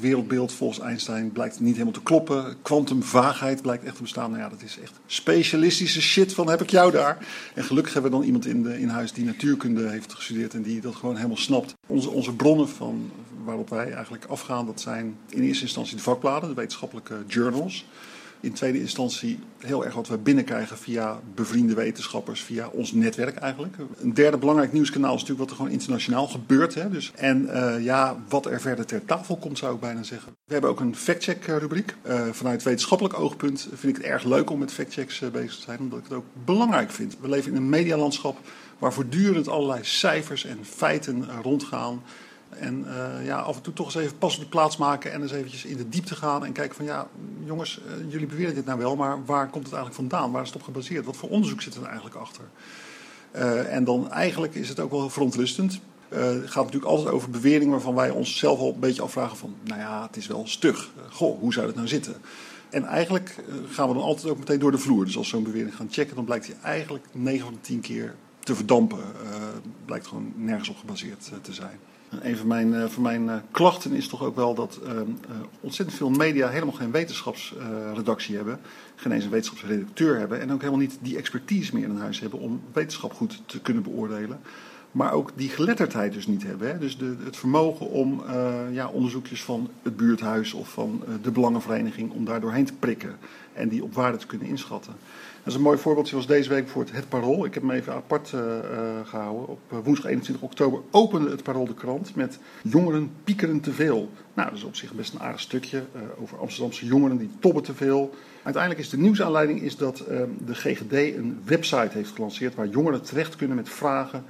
Wereldbeeld 0.00 0.52
volgens 0.52 0.80
Einstein 0.80 1.32
blijkt 1.32 1.60
niet 1.60 1.72
helemaal 1.72 1.92
te 1.92 2.02
kloppen. 2.02 2.56
Quantumvaagheid 2.62 3.62
blijkt 3.62 3.84
echt 3.84 3.96
te 3.96 4.02
bestaan. 4.02 4.30
Nou 4.30 4.42
ja, 4.42 4.48
dat 4.48 4.62
is 4.62 4.78
echt 4.82 5.00
specialistische 5.06 6.02
shit 6.02 6.34
van 6.34 6.48
heb 6.48 6.62
ik 6.62 6.70
jou 6.70 6.92
daar. 6.92 7.26
En 7.54 7.64
gelukkig 7.64 7.92
hebben 7.92 8.10
we 8.10 8.16
dan 8.16 8.26
iemand 8.26 8.46
in, 8.46 8.62
de, 8.62 8.80
in 8.80 8.88
huis 8.88 9.12
die 9.12 9.24
natuurkunde 9.24 9.88
heeft 9.88 10.14
gestudeerd 10.14 10.54
en 10.54 10.62
die 10.62 10.80
dat 10.80 10.94
gewoon 10.94 11.16
helemaal 11.16 11.36
snapt. 11.36 11.74
Onze, 11.86 12.10
onze 12.10 12.34
bronnen 12.34 12.68
van, 12.68 13.10
waarop 13.44 13.68
wij 13.70 13.92
eigenlijk 13.92 14.24
afgaan, 14.24 14.66
dat 14.66 14.80
zijn 14.80 15.16
in 15.28 15.42
eerste 15.42 15.64
instantie 15.64 15.96
de 15.96 16.02
vakbladen, 16.02 16.48
de 16.48 16.54
wetenschappelijke 16.54 17.16
journals 17.26 17.84
in 18.40 18.52
tweede 18.52 18.80
instantie 18.80 19.38
heel 19.58 19.84
erg 19.84 19.94
wat 19.94 20.08
we 20.08 20.18
binnenkrijgen 20.18 20.78
via 20.78 21.20
bevriende 21.34 21.74
wetenschappers, 21.74 22.40
via 22.40 22.68
ons 22.68 22.92
netwerk 22.92 23.36
eigenlijk. 23.36 23.76
Een 24.00 24.14
derde 24.14 24.38
belangrijk 24.38 24.72
nieuwskanaal 24.72 25.14
is 25.14 25.20
natuurlijk 25.20 25.40
wat 25.40 25.50
er 25.50 25.56
gewoon 25.56 25.78
internationaal 25.78 26.26
gebeurt. 26.26 26.74
Hè? 26.74 26.90
Dus, 26.90 27.12
en 27.14 27.42
uh, 27.42 27.84
ja, 27.84 28.22
wat 28.28 28.46
er 28.46 28.60
verder 28.60 28.86
ter 28.86 29.04
tafel 29.04 29.36
komt, 29.36 29.58
zou 29.58 29.74
ik 29.74 29.80
bijna 29.80 30.02
zeggen. 30.02 30.32
We 30.44 30.52
hebben 30.52 30.70
ook 30.70 30.80
een 30.80 30.96
factcheck 30.96 31.44
rubriek. 31.44 31.94
Uh, 32.06 32.28
vanuit 32.30 32.62
wetenschappelijk 32.62 33.18
oogpunt 33.18 33.68
vind 33.74 33.96
ik 33.96 34.02
het 34.02 34.12
erg 34.12 34.24
leuk 34.24 34.50
om 34.50 34.58
met 34.58 34.72
factchecks 34.72 35.22
bezig 35.32 35.54
te 35.54 35.62
zijn, 35.62 35.78
omdat 35.78 35.98
ik 35.98 36.04
het 36.04 36.12
ook 36.12 36.26
belangrijk 36.44 36.90
vind. 36.90 37.16
We 37.20 37.28
leven 37.28 37.50
in 37.50 37.56
een 37.56 37.68
medialandschap 37.68 38.38
waar 38.78 38.92
voortdurend 38.92 39.48
allerlei 39.48 39.80
cijfers 39.82 40.44
en 40.44 40.58
feiten 40.62 41.28
rondgaan. 41.42 42.02
En 42.60 42.84
uh, 42.86 43.26
ja, 43.26 43.38
af 43.38 43.56
en 43.56 43.62
toe 43.62 43.72
toch 43.72 43.86
eens 43.86 43.94
even 43.94 44.18
pas 44.18 44.34
op 44.34 44.40
de 44.40 44.48
plaats 44.48 44.76
maken 44.76 45.12
en 45.12 45.22
eens 45.22 45.32
eventjes 45.32 45.64
in 45.64 45.76
de 45.76 45.88
diepte 45.88 46.14
gaan 46.14 46.44
en 46.44 46.52
kijken 46.52 46.76
van 46.76 46.84
ja, 46.84 47.08
jongens, 47.44 47.80
uh, 47.86 48.12
jullie 48.12 48.26
beweren 48.26 48.54
dit 48.54 48.64
nou 48.64 48.78
wel, 48.78 48.96
maar 48.96 49.24
waar 49.24 49.48
komt 49.48 49.64
het 49.64 49.74
eigenlijk 49.74 49.94
vandaan? 49.94 50.32
Waar 50.32 50.42
is 50.42 50.48
het 50.48 50.56
op 50.56 50.62
gebaseerd? 50.62 51.04
Wat 51.04 51.16
voor 51.16 51.28
onderzoek 51.28 51.62
zit 51.62 51.74
er 51.74 51.80
nou 51.80 51.90
eigenlijk 51.90 52.20
achter? 52.20 52.44
Uh, 53.36 53.74
en 53.74 53.84
dan 53.84 54.10
eigenlijk 54.10 54.54
is 54.54 54.68
het 54.68 54.80
ook 54.80 54.90
wel 54.90 55.10
verontrustend. 55.10 55.80
het 56.08 56.50
gaat 56.50 56.64
natuurlijk 56.64 56.92
altijd 56.92 57.08
over 57.08 57.30
beweringen 57.30 57.70
waarvan 57.70 57.94
wij 57.94 58.10
onszelf 58.10 58.58
al 58.58 58.72
een 58.72 58.80
beetje 58.80 59.02
afvragen 59.02 59.36
van, 59.36 59.54
nou 59.64 59.80
ja, 59.80 60.02
het 60.02 60.16
is 60.16 60.26
wel 60.26 60.46
stug. 60.46 60.90
goh, 61.10 61.40
hoe 61.40 61.52
zou 61.52 61.66
dat 61.66 61.74
nou 61.74 61.88
zitten? 61.88 62.14
En 62.70 62.84
eigenlijk 62.84 63.36
gaan 63.68 63.88
we 63.88 63.94
dan 63.94 64.02
altijd 64.02 64.32
ook 64.32 64.38
meteen 64.38 64.58
door 64.58 64.70
de 64.70 64.78
vloer. 64.78 65.04
Dus 65.04 65.16
als 65.16 65.28
zo'n 65.28 65.42
bewering 65.42 65.76
gaan 65.76 65.88
checken, 65.90 66.16
dan 66.16 66.24
blijkt 66.24 66.46
die 66.46 66.54
eigenlijk 66.62 67.04
9 67.12 67.44
van 67.44 67.54
de 67.54 67.60
10 67.60 67.80
keer 67.80 68.14
te 68.40 68.54
verdampen. 68.54 68.98
blijkt 69.84 70.06
gewoon 70.06 70.32
nergens 70.36 70.68
op 70.68 70.76
gebaseerd 70.76 71.30
te 71.42 71.52
zijn. 71.52 71.78
Een 72.10 72.36
van 72.36 72.46
mijn, 72.46 72.72
uh, 72.72 72.84
van 72.84 73.02
mijn 73.02 73.24
uh, 73.24 73.34
klachten 73.50 73.92
is 73.92 74.08
toch 74.08 74.22
ook 74.22 74.36
wel 74.36 74.54
dat 74.54 74.80
uh, 74.84 74.90
ontzettend 75.60 75.98
veel 75.98 76.10
media 76.10 76.48
helemaal 76.48 76.74
geen 76.74 76.90
wetenschapsredactie 76.90 78.36
hebben. 78.36 78.60
Geen 78.94 79.12
eens 79.12 79.24
een 79.24 79.30
wetenschapsredacteur 79.30 80.18
hebben. 80.18 80.40
En 80.40 80.52
ook 80.52 80.60
helemaal 80.60 80.80
niet 80.80 80.98
die 81.00 81.16
expertise 81.16 81.74
meer 81.74 81.84
in 81.84 81.96
huis 81.96 82.20
hebben 82.20 82.38
om 82.38 82.60
wetenschap 82.72 83.12
goed 83.12 83.42
te 83.46 83.60
kunnen 83.60 83.82
beoordelen. 83.82 84.40
maar 84.90 85.12
ook 85.12 85.32
die 85.34 85.48
geletterdheid 85.48 86.12
dus 86.12 86.26
niet 86.26 86.42
hebben. 86.42 86.68
Hè? 86.68 86.78
Dus 86.78 86.98
de, 86.98 87.16
het 87.24 87.36
vermogen 87.36 87.90
om 87.90 88.22
ja, 88.70 88.88
onderzoekjes 88.88 89.42
van 89.42 89.68
het 89.82 89.96
buurthuis 89.96 90.52
of 90.52 90.68
van 90.68 91.02
de 91.22 91.30
belangenvereniging, 91.30 92.12
om 92.12 92.24
daar 92.24 92.40
doorheen 92.40 92.64
te 92.64 92.74
prikken 92.78 93.16
en 93.52 93.68
die 93.68 93.82
op 93.82 93.94
waarde 93.94 94.18
te 94.18 94.26
kunnen 94.26 94.48
inschatten. 94.48 94.92
Dat 95.42 95.52
is 95.52 95.54
een 95.54 95.64
mooi 95.64 95.78
voorbeeld 95.78 96.08
zoals 96.08 96.26
deze 96.26 96.48
week 96.48 96.64
bijvoorbeeld 96.64 96.96
het 96.96 97.08
Parool. 97.08 97.44
Ik 97.44 97.54
heb 97.54 97.62
hem 97.62 97.72
even 97.72 97.92
apart 97.92 98.32
uh, 98.34 98.40
gehouden. 99.04 99.48
Op 99.48 99.60
woensdag 99.84 100.10
21 100.10 100.44
oktober 100.44 100.80
opende 100.90 101.30
het 101.30 101.42
Parool 101.42 101.66
de 101.66 101.74
krant 101.74 102.14
met 102.14 102.38
jongeren 102.62 103.10
piekeren 103.24 103.60
te 103.60 103.72
veel. 103.72 104.10
Nou, 104.34 104.48
dat 104.48 104.58
is 104.58 104.64
op 104.64 104.76
zich 104.76 104.92
best 104.92 105.12
een 105.14 105.20
aardig 105.20 105.40
stukje 105.40 105.82
over 106.20 106.38
Amsterdamse 106.38 106.86
jongeren 106.86 107.16
die 107.16 107.30
tobben 107.38 107.62
te 107.62 107.74
veel. 107.74 108.14
Uiteindelijk 108.42 108.84
is 108.84 108.90
de 108.90 108.98
nieuwsaanleiding 108.98 109.62
is 109.62 109.76
dat 109.76 110.04
de 110.46 110.54
GGD 110.54 110.92
een 110.92 111.40
website 111.44 111.90
heeft 111.92 112.10
gelanceerd 112.14 112.54
waar 112.54 112.68
jongeren 112.68 113.02
terecht 113.02 113.36
kunnen 113.36 113.56
met 113.56 113.68
vragen 113.68 114.24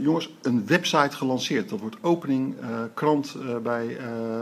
jongens, 0.00 0.34
een 0.42 0.66
website 0.66 1.16
gelanceerd. 1.16 1.68
Dat 1.68 1.80
wordt 1.80 1.96
opening 2.00 2.54
krant 2.94 3.36
bij, 3.62 3.96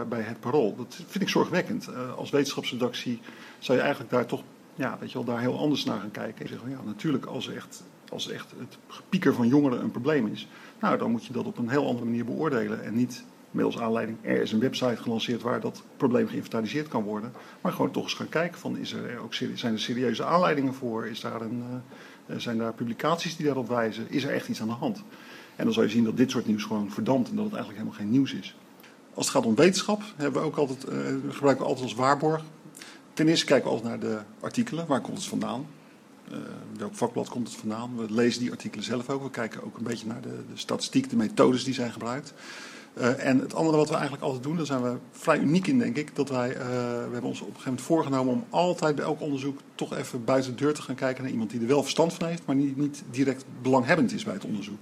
bij 0.08 0.20
het 0.20 0.40
Parool. 0.40 0.76
Dat 0.76 0.94
vind 1.06 1.24
ik 1.24 1.28
zorgwekkend. 1.28 1.88
als 2.16 2.30
wetenschapsredactie 2.30 3.20
zou 3.58 3.78
je 3.78 3.84
eigenlijk 3.84 4.12
daar 4.12 4.26
toch 4.26 4.42
ja, 4.78 4.96
weet 5.00 5.12
je 5.12 5.14
wel, 5.14 5.26
daar 5.26 5.40
heel 5.40 5.58
anders 5.58 5.84
naar 5.84 6.00
gaan 6.00 6.10
kijken. 6.10 6.42
En 6.42 6.48
zeggen, 6.48 6.70
ja, 6.70 6.78
natuurlijk, 6.84 7.24
als, 7.24 7.48
echt, 7.48 7.84
als 8.08 8.30
echt 8.30 8.50
het 8.58 8.78
gepieker 8.86 9.34
van 9.34 9.48
jongeren 9.48 9.82
een 9.82 9.90
probleem 9.90 10.26
is, 10.26 10.48
nou, 10.80 10.98
dan 10.98 11.10
moet 11.10 11.24
je 11.24 11.32
dat 11.32 11.46
op 11.46 11.58
een 11.58 11.68
heel 11.68 11.86
andere 11.86 12.04
manier 12.04 12.24
beoordelen. 12.24 12.84
En 12.84 12.94
niet 12.94 13.24
middels 13.50 13.78
aanleiding, 13.78 14.18
er 14.22 14.42
is 14.42 14.52
een 14.52 14.60
website 14.60 14.96
gelanceerd 14.96 15.42
waar 15.42 15.60
dat 15.60 15.82
probleem 15.96 16.28
geïnventariseerd 16.28 16.88
kan 16.88 17.02
worden. 17.02 17.32
Maar 17.60 17.72
gewoon 17.72 17.90
toch 17.90 18.02
eens 18.02 18.14
gaan 18.14 18.28
kijken 18.28 18.58
van, 18.58 18.76
is 18.76 18.92
er 18.92 19.18
ook, 19.18 19.34
zijn 19.34 19.72
er 19.72 19.80
serieuze 19.80 20.24
aanleidingen 20.24 20.74
voor? 20.74 21.06
Is 21.06 21.20
daar 21.20 21.40
een, 21.40 21.64
zijn 22.36 22.58
daar 22.58 22.72
publicaties 22.72 23.36
die 23.36 23.46
daarop 23.46 23.68
wijzen? 23.68 24.10
Is 24.10 24.24
er 24.24 24.32
echt 24.32 24.48
iets 24.48 24.60
aan 24.60 24.68
de 24.68 24.74
hand? 24.74 25.02
En 25.56 25.64
dan 25.64 25.72
zal 25.72 25.82
je 25.82 25.88
zien 25.88 26.04
dat 26.04 26.16
dit 26.16 26.30
soort 26.30 26.46
nieuws 26.46 26.64
gewoon 26.64 26.90
verdampt 26.90 27.28
en 27.28 27.36
dat 27.36 27.44
het 27.44 27.54
eigenlijk 27.54 27.84
helemaal 27.84 28.04
geen 28.04 28.18
nieuws 28.18 28.32
is. 28.34 28.56
Als 29.14 29.26
het 29.26 29.36
gaat 29.36 29.46
om 29.46 29.54
wetenschap, 29.54 30.02
hebben 30.16 30.40
we 30.40 30.46
ook 30.46 30.56
altijd, 30.56 30.86
uh, 30.88 30.98
gebruiken 31.28 31.64
we 31.64 31.70
altijd 31.70 31.82
als 31.82 31.94
waarborg. 31.94 32.42
Ten 33.18 33.28
eerste 33.28 33.46
kijken 33.46 33.70
we 33.70 33.76
altijd 33.76 33.90
naar 33.90 34.10
de 34.10 34.18
artikelen. 34.40 34.86
Waar 34.86 35.00
komt 35.00 35.16
het 35.16 35.26
vandaan? 35.26 35.66
Uh, 36.32 36.36
welk 36.76 36.94
vakblad 36.94 37.28
komt 37.28 37.48
het 37.48 37.56
vandaan? 37.56 37.96
We 37.96 38.12
lezen 38.12 38.40
die 38.40 38.50
artikelen 38.50 38.84
zelf 38.84 39.10
ook. 39.10 39.22
We 39.22 39.30
kijken 39.30 39.64
ook 39.64 39.76
een 39.76 39.84
beetje 39.84 40.06
naar 40.06 40.20
de, 40.20 40.28
de 40.28 40.56
statistiek, 40.56 41.10
de 41.10 41.16
methodes 41.16 41.64
die 41.64 41.74
zijn 41.74 41.92
gebruikt. 41.92 42.34
Uh, 42.98 43.26
en 43.26 43.38
het 43.40 43.54
andere 43.54 43.76
wat 43.76 43.88
we 43.88 43.94
eigenlijk 43.94 44.24
altijd 44.24 44.42
doen, 44.42 44.56
daar 44.56 44.66
zijn 44.66 44.82
we 44.82 44.96
vrij 45.12 45.38
uniek 45.38 45.66
in, 45.66 45.78
denk 45.78 45.96
ik. 45.96 46.16
Dat 46.16 46.28
wij, 46.28 46.48
uh, 46.48 46.56
we 46.56 47.08
hebben 47.12 47.22
ons 47.22 47.40
op 47.40 47.46
een 47.46 47.52
gegeven 47.52 47.70
moment 47.70 47.86
voorgenomen 47.86 48.32
om 48.32 48.44
altijd 48.50 48.94
bij 48.94 49.04
elk 49.04 49.20
onderzoek 49.20 49.58
toch 49.74 49.96
even 49.96 50.24
buiten 50.24 50.56
de 50.56 50.62
deur 50.62 50.74
te 50.74 50.82
gaan 50.82 50.94
kijken 50.94 51.22
naar 51.22 51.32
iemand 51.32 51.50
die 51.50 51.60
er 51.60 51.66
wel 51.66 51.82
verstand 51.82 52.12
van 52.12 52.26
heeft, 52.28 52.46
maar 52.46 52.56
niet, 52.56 52.76
niet 52.76 53.02
direct 53.10 53.44
belanghebbend 53.62 54.12
is 54.12 54.24
bij 54.24 54.34
het 54.34 54.44
onderzoek. 54.44 54.80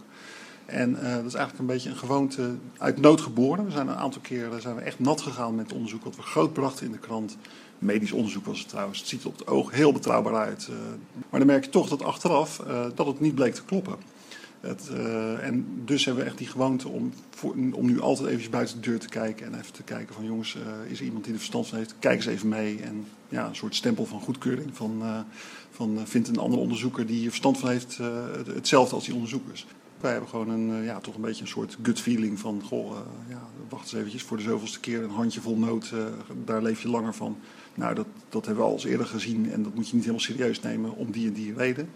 En 0.66 0.92
dat 0.92 1.24
is 1.24 1.34
eigenlijk 1.34 1.58
een 1.58 1.66
beetje 1.66 1.90
een 1.90 1.96
gewoonte 1.96 2.54
uit 2.78 3.00
nood 3.00 3.20
geboren. 3.20 3.64
We 3.64 3.70
zijn 3.70 3.88
een 3.88 3.96
aantal 3.96 4.20
keren 4.20 4.60
zijn 4.60 4.74
we 4.74 4.80
echt 4.80 4.98
nat 4.98 5.20
gegaan 5.20 5.54
met 5.54 5.64
het 5.64 5.74
onderzoek 5.74 6.04
wat 6.04 6.16
we 6.16 6.22
groot 6.22 6.52
brachten 6.52 6.86
in 6.86 6.92
de 6.92 6.98
krant. 6.98 7.36
Medisch 7.78 8.12
onderzoek 8.12 8.44
was 8.44 8.58
het 8.58 8.68
trouwens. 8.68 8.98
Het 8.98 9.08
ziet 9.08 9.24
op 9.24 9.38
het 9.38 9.46
oog 9.46 9.70
heel 9.70 9.92
betrouwbaar 9.92 10.34
uit. 10.34 10.68
Uh, 10.70 10.76
maar 11.30 11.40
dan 11.40 11.48
merk 11.48 11.64
je 11.64 11.70
toch 11.70 11.88
dat 11.88 12.02
achteraf 12.02 12.60
uh, 12.66 12.86
dat 12.94 13.06
het 13.06 13.20
niet 13.20 13.34
bleek 13.34 13.54
te 13.54 13.64
kloppen. 13.64 13.96
Het, 14.60 14.90
en 15.40 15.66
dus 15.84 16.04
hebben 16.04 16.22
we 16.24 16.28
echt 16.28 16.38
die 16.38 16.46
gewoonte 16.46 16.88
om, 16.88 17.12
om 17.72 17.86
nu 17.86 18.00
altijd 18.00 18.28
even 18.28 18.50
buiten 18.50 18.80
de 18.80 18.90
deur 18.90 18.98
te 18.98 19.08
kijken. 19.08 19.46
En 19.46 19.58
even 19.58 19.72
te 19.72 19.82
kijken 19.82 20.14
van 20.14 20.24
jongens, 20.24 20.56
is 20.88 20.98
er 20.98 21.04
iemand 21.04 21.24
die 21.24 21.32
er 21.32 21.38
verstand 21.38 21.66
van 21.66 21.78
heeft? 21.78 21.94
Kijk 21.98 22.16
eens 22.16 22.26
even 22.26 22.48
mee. 22.48 22.80
En 22.80 23.06
ja, 23.28 23.48
een 23.48 23.56
soort 23.56 23.74
stempel 23.74 24.06
van 24.06 24.20
goedkeuring. 24.20 24.70
Van, 24.72 25.02
van 25.70 26.00
vindt 26.04 26.28
een 26.28 26.38
andere 26.38 26.62
onderzoeker 26.62 27.06
die 27.06 27.22
er 27.22 27.28
verstand 27.28 27.58
van 27.58 27.68
heeft 27.68 27.98
hetzelfde 28.54 28.94
als 28.94 29.04
die 29.04 29.14
onderzoekers. 29.14 29.66
Wij 30.00 30.10
hebben 30.10 30.30
gewoon 30.30 30.48
een, 30.48 30.82
ja, 30.82 31.00
toch 31.00 31.14
een 31.14 31.20
beetje 31.20 31.42
een 31.42 31.48
soort 31.48 31.76
gut 31.82 32.00
feeling 32.00 32.38
van, 32.38 32.62
goh, 32.64 32.96
ja, 33.28 33.42
wacht 33.68 33.82
eens 33.82 33.92
eventjes, 33.92 34.22
voor 34.22 34.36
de 34.36 34.42
zoveelste 34.42 34.80
keer 34.80 35.02
een 35.02 35.10
handjevol 35.10 35.56
nood, 35.56 35.92
daar 36.44 36.62
leef 36.62 36.82
je 36.82 36.88
langer 36.88 37.14
van. 37.14 37.38
Nou, 37.76 37.94
dat, 37.94 38.06
dat 38.28 38.46
hebben 38.46 38.64
we 38.64 38.70
al 38.70 38.74
eens 38.74 38.84
eerder 38.84 39.06
gezien 39.06 39.52
en 39.52 39.62
dat 39.62 39.74
moet 39.74 39.88
je 39.88 39.94
niet 39.94 40.04
helemaal 40.04 40.24
serieus 40.24 40.60
nemen 40.60 40.96
om 40.96 41.10
die 41.10 41.26
en 41.26 41.32
die 41.32 41.54
reden. 41.56 41.88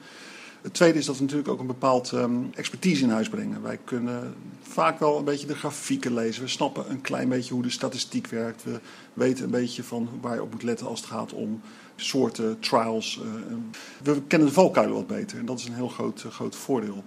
Het 0.63 0.75
tweede 0.75 0.99
is 0.99 1.07
dat 1.07 1.17
we 1.17 1.23
natuurlijk 1.23 1.49
ook 1.49 1.61
een 1.61 1.67
bepaald 1.67 2.13
um, 2.13 2.51
expertise 2.55 3.03
in 3.03 3.11
huis 3.11 3.29
brengen. 3.29 3.63
Wij 3.63 3.79
kunnen 3.85 4.35
vaak 4.63 4.99
wel 4.99 5.19
een 5.19 5.25
beetje 5.25 5.47
de 5.47 5.55
grafieken 5.55 6.15
lezen. 6.15 6.43
We 6.43 6.49
snappen 6.49 6.91
een 6.91 7.01
klein 7.01 7.29
beetje 7.29 7.55
hoe 7.55 7.63
de 7.63 7.71
statistiek 7.71 8.27
werkt. 8.27 8.65
We 8.65 8.81
weten 9.15 9.45
een 9.45 9.51
beetje 9.51 9.83
van 9.83 10.09
waar 10.21 10.35
je 10.35 10.43
op 10.43 10.53
moet 10.53 10.63
letten 10.63 10.87
als 10.87 11.01
het 11.01 11.09
gaat 11.09 11.33
om 11.33 11.61
soorten 11.97 12.59
trials. 12.59 13.21
Uh, 13.25 13.55
we 14.03 14.23
kennen 14.27 14.49
de 14.49 14.55
valkuilen 14.55 14.97
wat 14.97 15.07
beter 15.07 15.39
en 15.39 15.47
dat 15.47 15.59
is 15.59 15.65
een 15.65 15.75
heel 15.75 15.89
groot, 15.89 16.23
uh, 16.27 16.33
groot 16.33 16.57
voordeel 16.57 17.05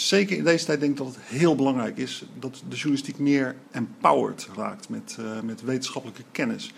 zeker 0.00 0.36
in 0.36 0.44
deze 0.44 0.64
tijd 0.64 0.80
denk 0.80 0.92
ik 0.92 0.98
dat 0.98 1.06
het 1.06 1.24
heel 1.24 1.54
belangrijk 1.54 1.96
is 1.96 2.24
dat 2.38 2.62
de 2.68 2.76
journalistiek 2.76 3.18
meer 3.18 3.56
empowered 3.70 4.48
raakt 4.56 4.88
met, 4.88 5.16
uh, 5.20 5.40
met 5.40 5.62
wetenschappelijke 5.62 6.22
kennis. 6.32 6.74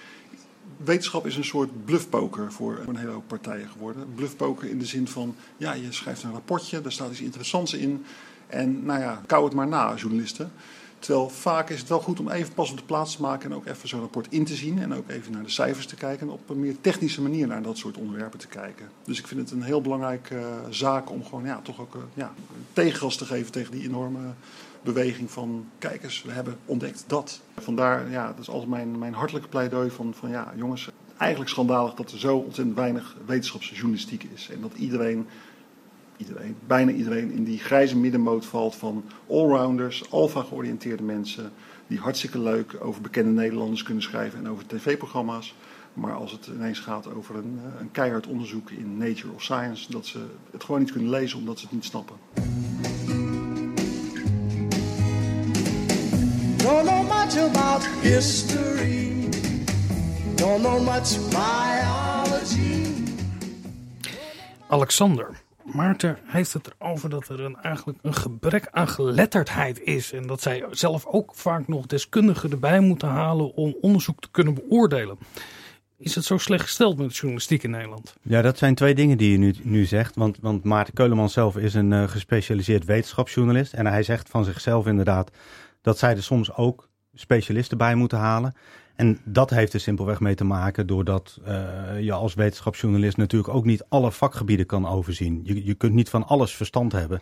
Wetenschap 0.84 1.26
is 1.26 1.36
een 1.36 1.44
soort 1.44 1.84
bluffpoker 1.84 2.52
voor 2.52 2.78
een 2.86 2.96
hele 2.96 3.10
hoop 3.10 3.26
partijen 3.26 3.68
geworden. 3.68 4.14
Bluffpoker 4.14 4.68
in 4.68 4.78
de 4.78 4.86
zin 4.86 5.08
van, 5.08 5.34
ja, 5.56 5.72
je 5.72 5.92
schrijft 5.92 6.22
een 6.22 6.32
rapportje, 6.32 6.80
daar 6.80 6.92
staat 6.92 7.10
iets 7.10 7.20
interessants 7.20 7.74
in. 7.74 8.04
En 8.46 8.84
nou 8.84 9.00
ja, 9.00 9.22
kou 9.26 9.44
het 9.44 9.54
maar 9.54 9.68
na, 9.68 9.94
journalisten. 9.94 10.52
Terwijl 10.98 11.28
vaak 11.28 11.70
is 11.70 11.78
het 11.78 11.88
wel 11.88 12.00
goed 12.00 12.20
om 12.20 12.30
even 12.30 12.54
pas 12.54 12.70
op 12.70 12.76
de 12.76 12.84
plaats 12.84 13.16
te 13.16 13.22
maken 13.22 13.50
en 13.50 13.56
ook 13.56 13.66
even 13.66 13.88
zo'n 13.88 14.00
rapport 14.00 14.26
in 14.30 14.44
te 14.44 14.54
zien. 14.54 14.78
En 14.78 14.94
ook 14.94 15.08
even 15.08 15.32
naar 15.32 15.42
de 15.42 15.50
cijfers 15.50 15.86
te 15.86 15.94
kijken 15.94 16.26
en 16.26 16.32
op 16.32 16.50
een 16.50 16.60
meer 16.60 16.76
technische 16.80 17.22
manier 17.22 17.46
naar 17.46 17.62
dat 17.62 17.78
soort 17.78 17.96
onderwerpen 17.96 18.38
te 18.38 18.46
kijken. 18.46 18.88
Dus 19.04 19.18
ik 19.18 19.26
vind 19.26 19.40
het 19.40 19.50
een 19.50 19.62
heel 19.62 19.80
belangrijke 19.80 20.34
uh, 20.34 20.42
zaak 20.70 21.10
om 21.10 21.24
gewoon 21.24 21.44
ja, 21.44 21.60
toch 21.62 21.80
ook 21.80 21.94
uh, 21.94 22.00
ja, 22.14 22.32
tegengas 22.72 23.16
te 23.16 23.24
geven 23.24 23.52
tegen 23.52 23.72
die 23.72 23.82
enorme 23.82 24.18
beweging 24.82 25.30
van 25.30 25.66
kijkers, 25.78 26.22
we 26.22 26.32
hebben 26.32 26.58
ontdekt 26.64 27.04
dat. 27.06 27.40
Vandaar, 27.56 28.10
ja, 28.10 28.26
dat 28.26 28.38
is 28.38 28.50
altijd 28.50 28.70
mijn, 28.70 28.98
mijn 28.98 29.14
hartelijke 29.14 29.48
pleidooi 29.48 29.90
van, 29.90 30.14
van 30.14 30.30
ja, 30.30 30.52
jongens, 30.56 30.90
eigenlijk 31.16 31.50
schandalig 31.50 31.94
dat 31.94 32.12
er 32.12 32.18
zo 32.18 32.36
ontzettend 32.36 32.76
weinig 32.76 33.16
wetenschapsjournalistiek 33.26 34.24
is. 34.34 34.48
En 34.50 34.60
dat 34.60 34.74
iedereen 34.74 35.26
iedereen, 36.20 36.56
bijna 36.66 36.92
iedereen 36.92 37.30
in 37.30 37.44
die 37.44 37.58
grijze 37.58 37.96
middenmoot 37.96 38.46
valt 38.46 38.76
van 38.76 39.04
allrounders, 39.28 40.10
alfa 40.10 40.42
georiënteerde 40.42 41.02
mensen 41.02 41.52
die 41.86 41.98
hartstikke 41.98 42.38
leuk 42.38 42.76
over 42.80 43.02
bekende 43.02 43.30
Nederlanders 43.30 43.82
kunnen 43.82 44.02
schrijven 44.02 44.38
en 44.38 44.48
over 44.48 44.66
tv-programma's. 44.66 45.54
Maar 45.94 46.14
als 46.14 46.32
het 46.32 46.46
ineens 46.46 46.78
gaat 46.78 47.14
over 47.14 47.36
een, 47.36 47.60
een 47.78 47.90
keihard 47.90 48.26
onderzoek 48.26 48.70
in 48.70 48.96
Nature 48.96 49.32
of 49.34 49.42
Science, 49.42 49.90
dat 49.90 50.06
ze 50.06 50.18
het 50.50 50.64
gewoon 50.64 50.80
niet 50.80 50.92
kunnen 50.92 51.10
lezen 51.10 51.38
omdat 51.38 51.58
ze 51.58 51.64
het 51.64 51.74
niet 51.74 51.84
snappen. 51.84 52.16
Don't 56.62 56.84
know 56.84 57.02
much 57.02 57.36
about 57.36 57.86
history. 58.02 59.28
Don't 60.36 60.62
know 60.62 60.84
much 60.84 61.18
biology. 61.30 63.04
Alexander. 64.68 65.40
Maarten 65.64 66.18
heeft 66.24 66.52
het 66.52 66.70
erover 66.78 67.10
dat 67.10 67.28
er 67.28 67.40
een, 67.40 67.56
eigenlijk 67.56 67.98
een 68.02 68.14
gebrek 68.14 68.68
aan 68.70 68.88
geletterdheid 68.88 69.80
is. 69.80 70.12
En 70.12 70.26
dat 70.26 70.42
zij 70.42 70.64
zelf 70.70 71.06
ook 71.06 71.34
vaak 71.34 71.68
nog 71.68 71.86
deskundigen 71.86 72.50
erbij 72.50 72.80
moeten 72.80 73.08
halen 73.08 73.54
om 73.54 73.76
onderzoek 73.80 74.20
te 74.20 74.30
kunnen 74.30 74.54
beoordelen. 74.54 75.18
Is 75.98 76.14
het 76.14 76.24
zo 76.24 76.38
slecht 76.38 76.62
gesteld 76.62 76.98
met 76.98 77.08
de 77.08 77.14
journalistiek 77.14 77.62
in 77.62 77.70
Nederland? 77.70 78.14
Ja, 78.22 78.42
dat 78.42 78.58
zijn 78.58 78.74
twee 78.74 78.94
dingen 78.94 79.18
die 79.18 79.32
je 79.32 79.38
nu, 79.38 79.54
nu 79.62 79.84
zegt. 79.84 80.16
Want, 80.16 80.38
want 80.40 80.64
Maarten 80.64 80.94
Keulemans 80.94 81.32
zelf 81.32 81.56
is 81.56 81.74
een 81.74 81.90
uh, 81.90 82.08
gespecialiseerd 82.08 82.84
wetenschapsjournalist. 82.84 83.72
En 83.72 83.86
hij 83.86 84.02
zegt 84.02 84.28
van 84.28 84.44
zichzelf 84.44 84.86
inderdaad 84.86 85.30
dat 85.80 85.98
zij 85.98 86.16
er 86.16 86.22
soms 86.22 86.54
ook 86.54 86.88
specialisten 87.14 87.78
bij 87.78 87.94
moeten 87.94 88.18
halen. 88.18 88.54
En 89.00 89.18
dat 89.24 89.50
heeft 89.50 89.72
er 89.72 89.80
simpelweg 89.80 90.20
mee 90.20 90.34
te 90.34 90.44
maken 90.44 90.86
doordat 90.86 91.40
uh, 91.46 92.00
je 92.00 92.12
als 92.12 92.34
wetenschapsjournalist 92.34 93.16
natuurlijk 93.16 93.54
ook 93.54 93.64
niet 93.64 93.84
alle 93.88 94.12
vakgebieden 94.12 94.66
kan 94.66 94.88
overzien. 94.88 95.40
Je, 95.44 95.64
je 95.64 95.74
kunt 95.74 95.94
niet 95.94 96.08
van 96.08 96.26
alles 96.26 96.54
verstand 96.54 96.92
hebben. 96.92 97.20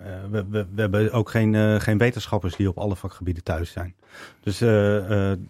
Uh, 0.00 0.06
we, 0.30 0.46
we, 0.48 0.66
hebben 0.76 1.12
ook 1.12 1.30
geen, 1.30 1.52
uh, 1.52 1.80
geen 1.80 1.98
wetenschappers 1.98 2.56
die 2.56 2.68
op 2.68 2.78
alle 2.78 2.96
vakgebieden 2.96 3.42
thuis 3.42 3.70
zijn. 3.70 3.94
Dus 4.40 4.58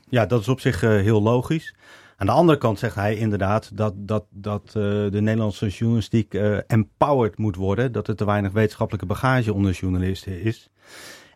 ja, 0.08 0.26
dat 0.26 0.40
is 0.40 0.48
op 0.48 0.60
zich 0.60 0.80
heel 0.80 1.22
logisch. 1.22 1.74
Aan 2.16 2.26
de 2.26 2.32
andere 2.32 2.58
kant 2.58 2.78
zegt 2.78 2.94
hij 2.94 3.16
inderdaad 3.16 3.76
dat, 3.76 3.94
dat, 3.96 4.24
dat 4.30 4.70
de 4.72 5.08
Nederlandse 5.12 5.68
journalistiek 5.68 6.34
empowered 6.66 7.38
moet 7.38 7.56
worden. 7.56 7.92
Dat 7.92 8.08
er 8.08 8.16
te 8.16 8.24
weinig 8.24 8.52
wetenschappelijke 8.52 9.06
bagage 9.06 9.54
onder 9.54 9.72
journalisten 9.72 10.42
is. 10.42 10.70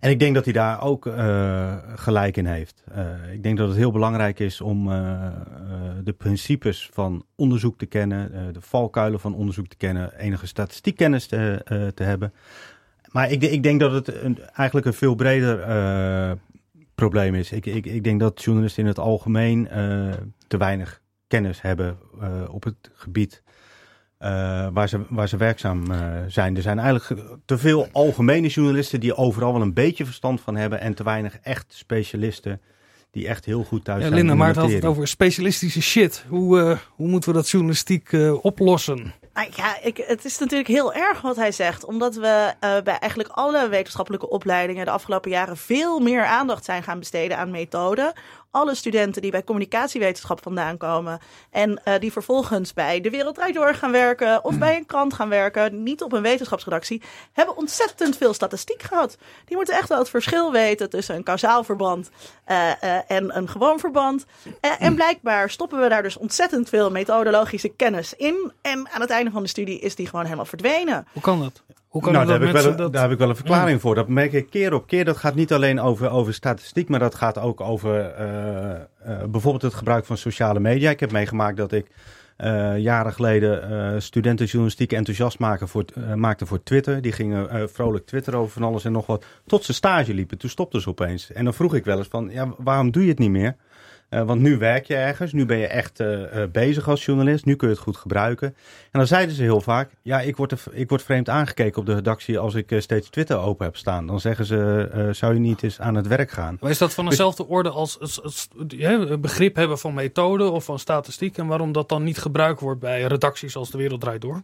En 0.03 0.11
ik 0.11 0.19
denk 0.19 0.35
dat 0.35 0.45
hij 0.45 0.53
daar 0.53 0.83
ook 0.83 1.07
uh, 1.07 1.77
gelijk 1.95 2.37
in 2.37 2.47
heeft. 2.47 2.85
Uh, 2.97 3.33
ik 3.33 3.43
denk 3.43 3.59
dat 3.59 3.69
het 3.69 3.77
heel 3.77 3.93
belangrijk 3.93 4.39
is 4.39 4.61
om 4.61 4.89
uh, 4.89 5.29
de 6.05 6.13
principes 6.13 6.89
van 6.93 7.25
onderzoek 7.35 7.79
te 7.79 7.87
kennen, 7.87 8.53
de 8.53 8.61
valkuilen 8.61 9.21
van 9.21 9.35
onderzoek 9.35 9.67
te 9.67 9.77
kennen, 9.77 10.19
enige 10.19 10.47
statistiekkennis 10.47 11.27
te, 11.27 11.91
te 11.95 12.03
hebben. 12.03 12.33
Maar 13.11 13.31
ik, 13.31 13.43
ik, 13.43 13.63
denk 13.63 13.81
dat 13.81 13.93
het 13.93 14.09
eigenlijk 14.55 14.87
een 14.87 14.93
veel 14.93 15.15
breder 15.15 15.59
probleem 16.95 17.35
is. 17.35 17.53
Ik, 17.53 17.67
ik, 17.67 17.87
ik, 17.87 18.05
denk 18.05 18.21
dat 18.21 18.43
journalisten 18.43 18.83
in 18.83 18.89
het 18.89 18.99
algemeen 18.99 19.69
te 20.47 20.57
weinig 20.57 21.01
kennis 21.27 21.61
hebben 21.61 21.99
op 22.51 22.65
het 22.65 22.91
gebied 22.93 23.43
eh, 24.23 24.67
waar, 24.73 24.89
ze, 24.89 25.01
waar 25.09 25.29
ze 25.29 25.37
werkzaam 25.37 25.91
eh, 25.91 25.99
zijn. 26.29 26.57
Er 26.57 26.63
zijn 26.63 26.79
eigenlijk 26.79 27.23
te 27.45 27.59
veel 27.59 27.89
algemene 27.93 28.49
journalisten 28.49 29.01
die 29.01 29.17
overal 29.17 29.53
wel 29.53 29.63
een 29.63 29.75
beetje 29.75 30.05
verstand 30.05 30.41
van 30.41 30.57
hebben 30.57 30.81
en 30.81 30.95
te 30.95 31.05
weinig 31.05 31.39
echt 31.43 31.65
specialisten 31.69 32.61
die 33.13 33.29
echt 33.29 33.45
heel 33.45 33.65
goed 33.65 33.85
thuis 33.85 34.03
Ja, 34.03 34.09
zijn. 34.09 34.15
Linda, 34.15 34.33
in 34.33 34.39
de 34.39 34.45
maar 34.45 34.55
het 34.55 34.65
had 34.65 34.73
het 34.73 34.85
over 34.85 35.09
specialistische 35.09 35.83
shit. 35.83 36.25
Hoe, 36.29 36.61
eh, 36.61 36.79
hoe 36.89 37.09
moeten 37.09 37.31
we 37.31 37.37
dat 37.37 37.51
journalistiek 37.51 38.13
eh, 38.13 38.45
oplossen? 38.45 39.15
Nou 39.35 39.49
ja, 39.57 39.81
ik, 39.83 39.97
het 40.07 40.25
is 40.25 40.39
natuurlijk 40.39 40.69
heel 40.69 40.95
erg 40.95 41.21
wat 41.21 41.37
hij 41.37 41.53
zegt. 41.53 41.85
Omdat 41.85 42.15
we 42.15 42.53
eh, 42.61 42.83
bij 42.85 42.99
eigenlijk 42.99 43.31
alle 43.33 43.69
wetenschappelijke 43.69 44.29
opleidingen 44.29 44.85
de 44.85 44.91
afgelopen 44.91 45.31
jaren 45.31 45.57
veel 45.57 46.01
meer 46.01 46.25
aandacht 46.25 46.65
zijn 46.65 46.83
gaan 46.83 46.99
besteden 46.99 47.37
aan 47.37 47.51
methoden. 47.51 48.13
Alle 48.53 48.75
studenten 48.75 49.23
die 49.23 49.31
bij 49.31 49.45
communicatiewetenschap 49.45 50.43
vandaan 50.43 50.77
komen 50.77 51.19
en 51.51 51.85
eh, 51.85 52.01
die 52.01 52.13
vervolgens 52.13 52.73
bij 52.73 53.01
De 53.01 53.11
Wereld 53.11 53.41
Door 53.53 53.75
gaan 53.75 53.93
werken 53.93 54.45
of 54.45 54.59
bij 54.59 54.77
een 54.77 54.87
krant 54.87 55.15
gaan 55.15 55.29
werken, 55.29 55.83
niet 55.83 56.03
op 56.03 56.13
een 56.13 56.23
wetenschapsredactie, 56.23 57.03
hebben 57.33 57.57
ontzettend 57.57 58.17
veel 58.17 58.35
statistiek 58.35 58.83
gehad. 58.83 59.17
Die 59.45 59.57
moeten 59.57 59.75
echt 59.75 59.89
wel 59.89 59.99
het 59.99 60.09
verschil 60.09 60.53
weten 60.53 60.91
tussen 60.91 61.15
een 61.15 61.23
kausaal 61.23 61.65
verband 61.65 62.11
eh, 62.45 62.83
eh, 62.83 63.03
en 63.07 63.37
een 63.37 63.49
gewoon 63.49 63.79
verband. 63.79 64.25
En 64.79 64.95
blijkbaar 64.95 65.51
stoppen 65.51 65.81
we 65.81 65.89
daar 65.89 66.03
dus 66.03 66.17
ontzettend 66.17 66.69
veel 66.69 66.91
methodologische 66.91 67.69
kennis 67.69 68.15
in. 68.15 68.53
En 68.63 68.89
aan 68.91 69.01
het 69.01 69.11
einde 69.11 69.31
van 69.31 69.43
de 69.43 69.49
studie 69.49 69.79
is 69.79 69.95
die 69.95 70.07
gewoon 70.07 70.25
helemaal 70.25 70.45
verdwenen. 70.45 71.07
Hoe 71.13 71.23
kan 71.23 71.41
dat? 71.41 71.63
Hoe 71.93 72.03
kan 72.03 72.13
Nou, 72.13 72.25
het 72.25 72.33
daar 72.33 72.53
dat 72.53 72.55
heb, 72.55 72.65
ik 72.65 72.71
wel, 72.71 72.77
dat... 72.77 72.93
daar 72.93 73.03
heb 73.03 73.13
ik 73.13 73.19
wel 73.19 73.29
een 73.29 73.37
verklaring 73.37 73.81
voor. 73.81 73.95
Dat 73.95 74.09
merk 74.09 74.33
ik 74.33 74.51
keer 74.51 74.75
op 74.75 74.87
keer. 74.87 75.05
Dat 75.05 75.17
gaat 75.17 75.35
niet 75.35 75.53
alleen 75.53 75.81
over, 75.81 76.11
over 76.11 76.35
statistiek, 76.35 76.89
maar 76.89 76.99
dat 76.99 77.15
gaat 77.15 77.39
ook 77.39 77.61
over 77.61 78.01
eh, 78.01 78.71
eh, 78.73 78.81
bijvoorbeeld 79.29 79.63
het 79.63 79.75
gebruik 79.75 80.05
van 80.05 80.17
sociale 80.17 80.61
media. 80.61 80.91
Ik 80.91 81.01
heb 81.01 81.13
meegemaakt 81.13 81.57
dat 81.57 81.73
ik 81.73 81.87
eh, 82.37 82.79
jaren 82.79 83.13
geleden 83.13 83.71
eh 83.71 84.01
studenten 84.01 84.47
journalistiek 84.47 84.93
enthousiast 84.93 85.39
maken 85.39 85.69
voor, 85.69 85.85
maakte 86.15 86.47
voor 86.47 86.63
Twitter. 86.63 87.03
Die 87.03 87.13
gingen 87.13 87.71
vrolijk 87.71 88.07
twitteren 88.07 88.39
over 88.39 88.53
van 88.53 88.63
alles 88.63 88.85
en 88.85 88.93
nog 88.93 89.07
wat. 89.07 89.25
Tot 89.47 89.65
ze 89.65 89.73
stage 89.73 90.15
liepen. 90.15 90.39
Toen 90.39 90.51
stopten 90.51 90.81
ze 90.81 90.89
opeens. 90.89 91.33
En 91.33 91.45
dan 91.45 91.55
vroeg 91.55 91.75
ik 91.75 91.85
wel 91.85 91.99
eens 91.99 92.09
van, 92.09 92.29
ja, 92.31 92.55
waarom 92.59 92.91
doe 92.91 93.03
je 93.03 93.09
het 93.09 93.19
niet 93.19 93.31
meer? 93.31 93.57
Eh, 94.13 94.23
want 94.23 94.41
nu 94.41 94.59
werk 94.59 94.87
je 94.87 94.95
ergens, 94.97 95.33
nu 95.33 95.47
ben 95.47 95.57
je 95.57 95.67
echt 95.67 96.01
eh, 96.01 96.43
eh, 96.43 96.51
bezig 96.51 96.89
als 96.89 97.05
journalist, 97.05 97.45
nu 97.45 97.55
kun 97.55 97.69
je 97.69 97.75
het 97.75 97.83
goed 97.83 97.97
gebruiken. 97.97 98.49
En 98.91 98.99
dan 98.99 99.07
zeiden 99.07 99.35
ze 99.35 99.43
heel 99.43 99.61
vaak, 99.61 99.91
ja, 100.03 100.21
ik 100.21 100.37
word, 100.37 100.53
er, 100.53 100.63
ik 100.71 100.89
word 100.89 101.03
vreemd 101.03 101.29
aangekeken 101.29 101.81
op 101.81 101.87
de 101.87 101.95
redactie 101.95 102.39
als 102.39 102.55
ik 102.55 102.75
steeds 102.79 103.09
Twitter 103.11 103.39
open 103.39 103.65
heb 103.65 103.77
staan. 103.77 104.07
Dan 104.07 104.21
zeggen 104.21 104.45
ze, 104.45 105.09
zou 105.13 105.35
je 105.35 105.41
niet 105.41 105.63
eens 105.63 105.81
aan 105.81 105.95
het 105.95 106.07
werk 106.07 106.31
gaan? 106.31 106.57
Maar 106.61 106.71
is 106.71 106.79
dat 106.79 106.95
van 106.95 107.09
dezelfde 107.09 107.47
orde 107.47 107.71
als, 107.71 108.01
als, 108.01 108.23
als 108.23 108.49
ja, 108.69 108.91
een 108.91 109.21
begrip 109.21 109.57
hebben 109.57 109.79
van 109.79 109.95
methode 109.95 110.51
of 110.51 110.65
van 110.65 110.79
statistiek 110.79 111.39
en 111.39 111.47
waarom 111.47 111.73
dat 111.73 111.89
dan 111.89 112.03
niet 112.03 112.19
gebruikt 112.19 112.61
wordt 112.61 112.81
bij 112.81 113.03
redacties 113.03 113.57
als 113.57 113.71
De 113.71 113.79
Wereld 113.79 114.01
Draait 114.01 114.21
Door? 114.21 114.43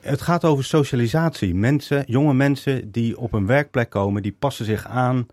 Het 0.00 0.22
gaat 0.22 0.44
over 0.44 0.64
socialisatie. 0.64 1.54
Mensen, 1.54 2.04
jonge 2.06 2.34
mensen 2.34 2.90
die 2.90 3.18
op 3.18 3.32
een 3.32 3.46
werkplek 3.46 3.90
komen, 3.90 4.22
die 4.22 4.36
passen 4.38 4.64
zich 4.64 4.86
aan 4.86 5.26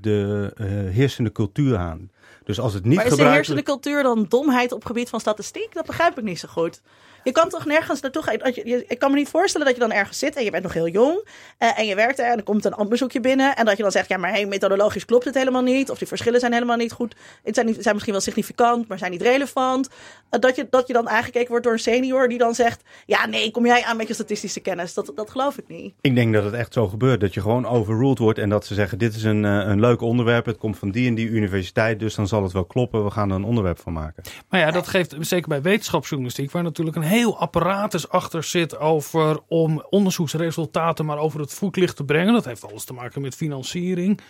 de 0.00 0.52
heersende 0.92 1.32
cultuur 1.32 1.76
aan. 1.76 2.10
Dus 2.46 2.60
als 2.60 2.74
het 2.74 2.84
niet 2.84 2.96
maar 2.96 3.04
is 3.04 3.10
de 3.10 3.16
gebruikt 3.16 3.36
heersende 3.36 3.62
cultuur 3.62 4.02
dan 4.02 4.26
domheid 4.28 4.72
op 4.72 4.84
gebied 4.84 5.08
van 5.08 5.20
statistiek? 5.20 5.74
Dat 5.74 5.86
begrijp 5.86 6.18
ik 6.18 6.24
niet 6.24 6.38
zo 6.38 6.48
goed. 6.48 6.80
Je 7.26 7.32
kan 7.32 7.48
toch 7.48 7.64
nergens 7.66 8.00
naartoe 8.00 8.22
gaan. 8.22 8.34
Je- 8.54 8.62
je- 8.64 8.84
Ik 8.88 8.98
kan 8.98 9.10
me 9.10 9.16
niet 9.16 9.28
voorstellen 9.28 9.66
dat 9.66 9.76
je 9.76 9.80
dan 9.82 9.92
ergens 9.92 10.18
zit 10.18 10.36
en 10.36 10.44
je 10.44 10.50
bent 10.50 10.62
nog 10.62 10.72
heel 10.72 10.88
jong. 10.88 11.28
eh, 11.58 11.78
en 11.78 11.86
je 11.86 11.94
werkt 11.94 12.18
er 12.18 12.24
en 12.30 12.36
er 12.36 12.42
komt 12.42 12.64
een 12.64 12.74
ambtbezoekje 12.74 13.20
binnen. 13.20 13.56
En 13.56 13.64
dat 13.64 13.76
je 13.76 13.82
dan 13.82 13.92
zegt, 13.92 14.08
ja, 14.08 14.16
maar 14.16 14.30
hey, 14.30 14.46
methodologisch 14.46 15.04
klopt 15.04 15.24
het 15.24 15.34
helemaal 15.34 15.62
niet. 15.62 15.90
Of 15.90 15.98
die 15.98 16.08
verschillen 16.08 16.40
zijn 16.40 16.52
helemaal 16.52 16.76
niet 16.76 16.92
goed. 16.92 17.14
Het 17.44 17.54
zijn, 17.54 17.66
niet, 17.66 17.76
zijn 17.80 17.92
misschien 17.94 18.14
wel 18.14 18.22
significant, 18.22 18.88
maar 18.88 18.98
zijn 18.98 19.10
niet 19.10 19.22
relevant. 19.22 19.88
Eh, 20.30 20.40
dat, 20.40 20.56
je, 20.56 20.66
dat 20.70 20.86
je 20.86 20.92
dan 20.92 21.08
aangekeken 21.08 21.48
wordt 21.48 21.64
door 21.64 21.72
een 21.72 21.78
senior 21.78 22.28
die 22.28 22.38
dan 22.38 22.54
zegt... 22.54 22.82
Ja, 23.06 23.26
nee, 23.26 23.50
kom 23.50 23.66
jij 23.66 23.84
aan 23.84 23.96
met 23.96 24.08
je 24.08 24.14
statistische 24.14 24.60
kennis. 24.60 24.94
Dat, 24.94 25.12
dat 25.14 25.30
geloof 25.30 25.58
ik 25.58 25.64
niet. 25.68 25.94
Ik 26.00 26.14
denk 26.14 26.32
dat 26.34 26.44
het 26.44 26.54
echt 26.54 26.72
zo 26.72 26.88
gebeurt. 26.88 27.20
Dat 27.20 27.34
je 27.34 27.40
gewoon 27.40 27.66
overruled 27.66 28.18
wordt 28.18 28.38
en 28.38 28.48
dat 28.48 28.66
ze 28.66 28.74
zeggen: 28.74 28.98
Dit 28.98 29.14
is 29.14 29.22
een, 29.22 29.44
eh, 29.44 29.50
een 29.52 29.80
leuk 29.80 30.00
onderwerp. 30.00 30.46
Het 30.46 30.58
komt 30.58 30.78
van 30.78 30.90
die 30.90 31.08
en 31.08 31.14
die 31.14 31.28
universiteit. 31.28 31.98
Dus 32.00 32.14
dan 32.14 32.26
zal 32.28 32.42
het 32.42 32.52
wel 32.52 32.64
kloppen. 32.64 33.04
We 33.04 33.10
gaan 33.10 33.30
er 33.30 33.36
een 33.36 33.44
onderwerp 33.44 33.78
van 33.78 33.92
maken. 33.92 34.22
Maar 34.48 34.60
ja, 34.60 34.70
dat 34.70 34.88
geeft 34.88 35.14
zeker 35.20 35.48
bij 35.48 35.62
wetenschapsjournalistiek, 35.62 36.50
waar 36.50 36.62
natuurlijk 36.62 36.96
een 36.96 37.02
heel 37.16 37.38
apparatus 37.38 38.08
achter 38.08 38.42
zit 38.42 38.78
over 38.78 39.40
om 39.48 39.84
onderzoeksresultaten 39.90 41.04
maar 41.04 41.18
over 41.18 41.40
het 41.40 41.52
voetlicht 41.52 41.96
te 41.96 42.04
brengen. 42.04 42.32
Dat 42.32 42.44
heeft 42.44 42.70
alles 42.70 42.84
te 42.84 42.92
maken 42.92 43.22
met 43.22 43.34
financiering. 43.34 44.20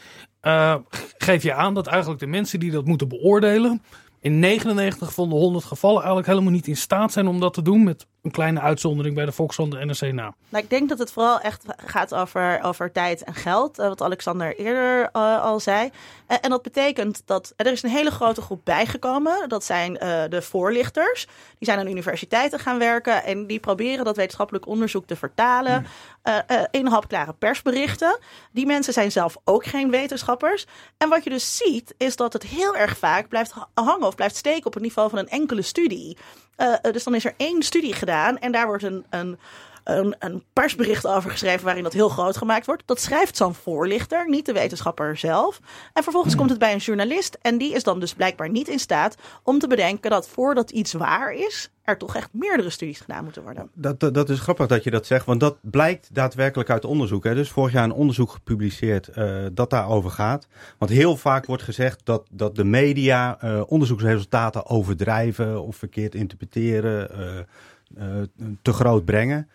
Eh, 0.41 0.75
geef 1.19 1.43
je 1.43 1.55
aan 1.55 1.75
dat 1.75 1.87
eigenlijk 1.87 2.21
de 2.21 2.27
mensen 2.27 2.61
die 2.61 2.71
dat 2.71 2.85
moeten 2.85 3.09
beoordelen, 3.09 3.83
in 4.21 4.39
99 4.39 5.15
van 5.15 5.29
de 5.29 5.35
100 5.35 5.65
gevallen 5.65 5.97
eigenlijk 5.97 6.27
helemaal 6.27 6.53
niet 6.53 6.67
in 6.67 6.77
staat 6.77 7.13
zijn 7.13 7.27
om 7.27 7.41
dat 7.41 7.55
te 7.55 7.63
doen. 7.63 7.85
Met 7.85 8.07
een 8.27 8.33
kleine 8.33 8.61
uitzondering 8.61 9.15
bij 9.15 9.25
de 9.25 9.33
Volkskrant 9.33 9.75
en 9.75 9.87
NRC 9.87 10.13
na. 10.13 10.35
Nou, 10.49 10.65
ik 10.65 10.71
denk 10.71 10.89
dat 10.89 10.99
het 10.99 11.13
vooral 11.13 11.41
echt 11.41 11.65
gaat 11.77 12.15
over, 12.15 12.63
over 12.63 12.93
tijd 12.93 13.25
en 13.25 13.35
geld. 13.35 13.79
eh, 13.79 13.89
wat 13.89 14.03
Alexander 14.03 14.57
eerder 14.59 15.09
eh, 15.13 15.43
al 15.43 15.61
zei. 15.61 15.91
Eh, 16.27 16.37
en 16.41 16.51
dat 16.51 16.63
betekent 16.63 17.23
dat 17.25 17.53
er 17.57 17.67
is 17.73 17.83
een 17.83 17.91
hele 17.91 18.11
grote 18.11 18.41
groep 18.43 18.61
bijgekomen. 18.65 19.49
Dat 19.49 19.65
zijn 19.65 19.93
de 20.29 20.43
voorlichters. 20.43 21.27
Die 21.59 21.69
zijn 21.69 21.79
aan 21.79 21.87
universiteiten 21.89 22.59
gaan 22.59 22.79
werken. 22.79 23.25
En 23.25 23.47
die 23.47 23.61
proberen 23.61 24.05
dat 24.05 24.17
wetenschappelijk 24.17 24.67
onderzoek 24.67 25.07
te 25.07 25.17
vertalen. 25.17 25.87
eh, 26.23 26.63
in 26.71 26.87
hapklare 26.87 27.33
persberichten. 27.33 28.19
Die 28.53 28.67
mensen 28.67 28.93
zijn 28.93 29.13
zelf 29.13 29.37
ook 29.45 29.65
geen 29.65 29.91
wetenschappers. 29.91 30.67
En 30.97 31.09
wat 31.09 31.25
je 31.25 31.31
dus 31.31 31.57
ziet, 31.57 31.95
is 31.99 32.17
dat 32.17 32.33
het 32.33 32.43
heel 32.43 32.77
erg 32.77 32.97
vaak 32.99 33.29
blijft 33.29 33.53
ha- 33.53 33.69
hangen 33.75 34.07
of 34.07 34.15
blijft 34.15 34.37
steken 34.37 34.67
op 34.67 34.75
het 34.75 34.83
niveau 34.83 35.11
van 35.11 35.19
een 35.19 35.29
enkele 35.29 35.63
studie. 35.63 36.17
Eh, 36.57 36.73
eh, 36.73 36.93
dus 36.93 37.05
dan 37.05 37.15
is 37.15 37.25
er 37.25 37.35
één 37.37 37.63
studie 37.63 37.95
gedaan 37.95 38.39
en 38.39 38.53
daar 38.53 38.67
wordt 38.67 38.83
een, 38.83 39.05
een, 39.11 39.39
een, 39.85 40.17
een 40.19 40.45
persbericht 40.53 41.07
over 41.07 41.31
geschreven 41.31 41.65
waarin 41.65 41.83
dat 41.83 41.93
heel 41.93 42.09
groot 42.09 42.37
gemaakt 42.37 42.67
wordt. 42.67 42.83
Dat 42.87 43.01
schrijft 43.01 43.37
zo'n 43.37 43.55
voorlichter, 43.55 44.29
niet 44.29 44.47
de 44.47 44.53
wetenschapper 44.53 45.17
zelf. 45.17 45.61
En 45.93 46.03
vervolgens 46.03 46.37
komt 46.37 46.51
het 46.51 46.59
bij 46.59 46.73
een 46.73 46.79
journalist 46.79 47.39
en 47.43 47.59
die 47.59 47.75
is 47.75 47.83
dan 47.83 48.01
dus 48.01 48.15
blijkbaar 48.15 48.51
niet 48.51 48.69
in 48.69 48.79
staat 48.79 49.17
om 49.43 49.59
te 49.59 49.67
bedenken 49.67 50.11
dat 50.11 50.29
voordat 50.29 50.71
iets 50.71 50.93
waar 50.93 51.33
is, 51.33 51.71
er 51.87 51.99
toch 51.99 52.17
echt 52.17 52.29
meerdere 52.33 52.71
studies 52.71 53.01
gedaan 53.01 53.25
moeten 53.25 53.43
worden. 53.43 53.71
Dat, 53.75 54.01
dat, 54.01 54.29
is 54.29 54.41
grappig 54.41 54.67
dat 54.67 54.85
je 54.85 54.91
dat 54.91 55.07
zegt, 55.07 55.27
want 55.27 55.41
dat 55.41 55.57
blijkt 55.61 56.15
daadwerkelijk 56.15 56.71
uit 56.71 56.85
onderzoek. 56.85 57.25
Hè. 57.25 57.35
Dus 57.35 57.51
vorig 57.51 57.73
jaar 57.73 57.85
een 57.85 57.93
onderzoek 57.93 58.31
gepubliceerd 58.31 59.09
eh, 59.09 59.45
dat 59.53 59.71
daarover 59.71 60.11
gaat. 60.11 60.49
Want 60.79 60.91
heel 60.91 61.17
vaak 61.17 61.47
wordt 61.47 61.63
gezegd 61.63 62.01
dat, 62.05 62.27
dat 62.31 62.57
de 62.57 62.65
media 62.65 63.41
eh, 63.41 63.63
onderzoeksresultaten 63.67 64.67
overdrijven 64.67 65.63
of 65.63 65.77
verkeerd 65.77 66.15
interpreteren, 66.15 67.11
eh, 67.11 68.23
te 68.63 68.73
groot 68.73 69.05
brengen. 69.05 69.49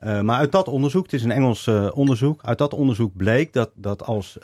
Maar 0.00 0.38
uit 0.38 0.52
dat 0.52 0.68
onderzoek, 0.68 1.02
het 1.02 1.12
is 1.12 1.24
een 1.24 1.30
Engels 1.30 1.68
onderzoek, 1.92 2.44
uit 2.44 2.58
dat 2.58 2.74
onderzoek 2.74 3.16
bleek 3.16 3.52
dat, 3.52 3.70
dat 3.74 4.02
als 4.02 4.38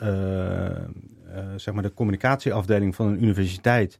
zeg 1.56 1.74
maar 1.74 1.82
de 1.82 1.94
communicatieafdeling 1.94 2.94
van 2.94 3.06
een 3.06 3.22
universiteit 3.22 3.98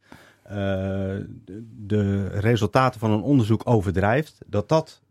de, 0.48 1.26
de 1.87 2.28
resultaten 2.28 3.00
van 3.00 3.11
een 3.11 3.22
onderzoek 3.22 3.62
overdrijft, 3.64 4.38
dat 4.46 4.68
dat, 4.68 5.02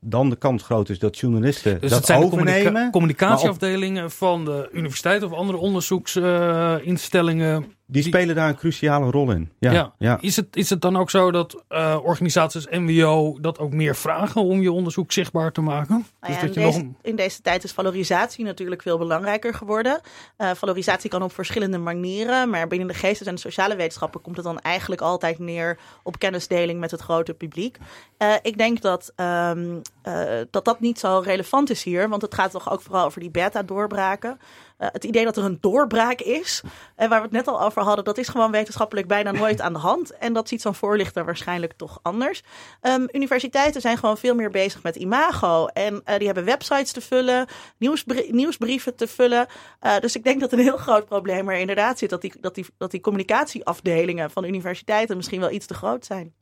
dan 0.00 0.30
de 0.30 0.36
kans 0.36 0.62
groot 0.62 0.88
is 0.88 0.98
dat 0.98 1.18
journalisten 1.18 1.80
Dus 1.80 1.90
dat 1.90 1.98
het 1.98 2.06
zijn 2.06 2.20
de 2.20 2.26
overnemen. 2.26 2.62
communica- 2.62 2.90
communicatieafdelingen 2.90 4.10
van 4.10 4.44
de 4.44 4.68
universiteit 4.72 5.22
of 5.22 5.32
andere 5.32 5.58
onderzoeksinstellingen. 5.58 7.64
Die 7.86 8.02
spelen 8.02 8.34
daar 8.34 8.48
een 8.48 8.56
cruciale 8.56 9.10
rol 9.10 9.30
in. 9.30 9.50
Ja, 9.58 9.72
Ja. 9.72 9.92
ja. 9.98 10.18
Is, 10.20 10.36
het, 10.36 10.56
is 10.56 10.70
het 10.70 10.80
dan 10.80 10.96
ook 10.96 11.10
zo 11.10 11.30
dat 11.30 11.62
eh, 11.68 11.98
organisaties 12.02 12.66
MWO 12.70 13.38
dat 13.40 13.58
ook 13.58 13.72
meer 13.72 13.96
vragen 13.96 14.42
om 14.42 14.60
je 14.62 14.72
onderzoek 14.72 15.12
zichtbaar 15.12 15.52
te 15.52 15.60
maken? 15.60 16.06
Nou 16.20 16.32
dus 16.32 16.42
dat 16.42 16.56
in, 16.56 16.60
je 16.60 16.66
nog 16.66 16.74
deze, 16.74 16.78
een- 16.86 16.96
in 17.02 17.16
deze 17.16 17.42
tijd 17.42 17.64
is 17.64 17.72
valorisatie 17.72 18.44
natuurlijk 18.44 18.82
veel 18.82 18.98
belangrijker 18.98 19.54
geworden. 19.54 20.00
Eh, 20.36 20.50
valorisatie 20.54 21.10
kan 21.10 21.22
op 21.22 21.32
verschillende 21.32 21.78
manieren, 21.78 22.50
maar 22.50 22.66
binnen 22.66 22.88
de 22.88 22.94
geestes- 22.94 23.26
en 23.26 23.34
de 23.34 23.40
sociale 23.40 23.76
wetenschappen 23.76 24.20
komt 24.20 24.36
het 24.36 24.44
dan 24.44 24.58
eigenlijk 24.60 25.00
altijd 25.00 25.38
neer 25.38 25.78
op 26.02 26.18
kennisdeling 26.18 26.80
met 26.80 26.90
het 26.90 27.00
grote 27.00 27.34
publiek. 27.34 27.78
Eh, 28.18 28.34
ik 28.42 28.58
denk 28.58 28.80
dat, 28.80 29.12
ehm, 29.16 29.64
eh, 30.06 30.40
dat 30.50 30.64
dat 30.64 30.80
niet 30.80 30.98
zo 30.98 31.22
relevant 31.24 31.70
is 31.70 31.82
hier, 31.82 32.08
want 32.08 32.22
het 32.22 32.34
gaat 32.34 32.50
toch 32.50 32.72
ook 32.72 32.80
vooral 32.80 33.04
over 33.04 33.20
die 33.20 33.30
beta-doorbraken. 33.30 34.38
Eh, 34.76 34.88
het 34.92 35.04
idee 35.04 35.24
dat 35.24 35.36
er 35.36 35.44
een 35.44 35.58
doorbraak 35.60 36.20
is, 36.20 36.62
en 36.96 37.08
waar 37.08 37.18
we 37.18 37.24
het 37.24 37.34
net 37.34 37.48
al 37.48 37.62
over 37.62 37.82
hadden, 37.82 38.04
dat 38.04 38.18
is 38.18 38.28
gewoon 38.28 38.50
wetenschappelijk 38.50 39.06
bijna 39.06 39.30
nooit 39.30 39.60
aan 39.60 39.72
de 39.72 39.78
hand. 39.78 40.10
En 40.10 40.32
dat 40.32 40.48
ziet 40.48 40.60
zo'n 40.60 40.74
voorlichter 40.74 41.24
waarschijnlijk 41.24 41.72
toch 41.72 41.98
anders. 42.02 42.42
Ehm, 42.80 43.06
universiteiten 43.12 43.80
zijn 43.80 43.98
gewoon 43.98 44.18
veel 44.18 44.34
meer 44.34 44.50
bezig 44.50 44.82
met 44.82 44.96
imago. 44.96 45.66
En 45.66 46.00
eh, 46.04 46.16
die 46.16 46.26
hebben 46.26 46.44
websites 46.44 46.92
te 46.92 47.00
vullen, 47.00 47.46
nieuwsbrie- 47.78 48.32
nieuwsbrieven 48.32 48.96
te 48.96 49.06
vullen. 49.06 49.46
Eh, 49.80 49.98
dus 49.98 50.16
ik 50.16 50.24
denk 50.24 50.40
dat 50.40 50.52
een 50.52 50.58
heel 50.58 50.76
groot 50.76 51.06
probleem 51.06 51.48
er 51.48 51.58
inderdaad 51.58 51.98
zit. 51.98 52.10
Dat 52.10 52.20
die, 52.20 52.32
dat, 52.40 52.54
die, 52.54 52.66
dat 52.78 52.90
die 52.90 53.00
communicatieafdelingen 53.00 54.30
van 54.30 54.44
universiteiten 54.44 55.16
misschien 55.16 55.40
wel 55.40 55.50
iets 55.50 55.66
te 55.66 55.74
groot 55.74 56.04
zijn 56.04 56.34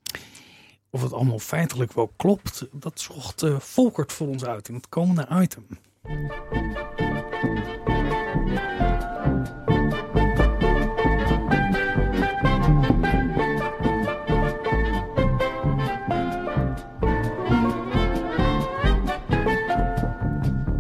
of 0.95 1.03
het 1.03 1.13
allemaal 1.13 1.39
feitelijk 1.39 1.93
wel 1.93 2.13
klopt, 2.17 2.67
dat 2.73 3.01
zocht 3.01 3.43
eh, 3.43 3.59
Volkert 3.59 4.13
voor 4.13 4.27
ons 4.27 4.45
uit 4.45 4.69
in 4.69 4.75
het 4.75 4.89
komende 4.89 5.27
item. 5.31 5.67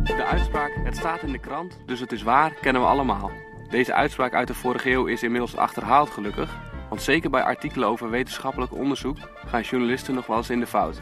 De 0.03 0.25
uitspraak, 0.25 0.73
het 0.85 0.97
staat 0.97 1.23
in 1.23 1.33
de 1.33 1.39
krant, 1.39 1.79
dus 1.87 2.01
het 2.01 2.13
is 2.13 2.23
waar, 2.23 2.55
kennen 2.55 2.83
we 2.83 2.89
allemaal. 2.89 3.31
Deze 3.71 3.95
uitspraak 3.95 4.35
uit 4.35 4.49
de 4.49 4.55
vorige 4.55 4.91
eeuw 4.91 5.07
is 5.07 5.23
inmiddels 5.23 5.57
achterhaald 5.57 6.11
gelukkig, 6.11 6.74
want 6.95 7.07
zeker 7.07 7.31
bij 7.31 7.43
artikelen 7.43 7.89
over 7.89 8.11
wetenschappelijk 8.11 8.73
onderzoek 8.73 9.17
gaan 9.47 9.63
journalisten 9.63 10.15
nog 10.15 10.27
wel 10.27 10.37
eens 10.37 10.51
in 10.51 10.61
de 10.61 10.67
fout. 10.67 11.01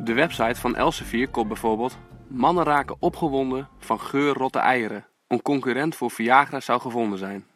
De 0.00 0.12
website 0.12 0.60
van 0.60 0.76
Elsevier 0.76 1.28
kopt 1.28 1.48
bijvoorbeeld 1.48 1.98
Mannen 2.28 2.64
raken 2.64 2.96
opgewonden 2.98 3.68
van 3.78 4.00
geurrotte 4.00 4.58
eieren. 4.58 5.06
Een 5.26 5.42
concurrent 5.42 5.96
voor 5.96 6.10
Viagra 6.10 6.60
zou 6.60 6.80
gevonden 6.80 7.18
zijn. 7.18 7.46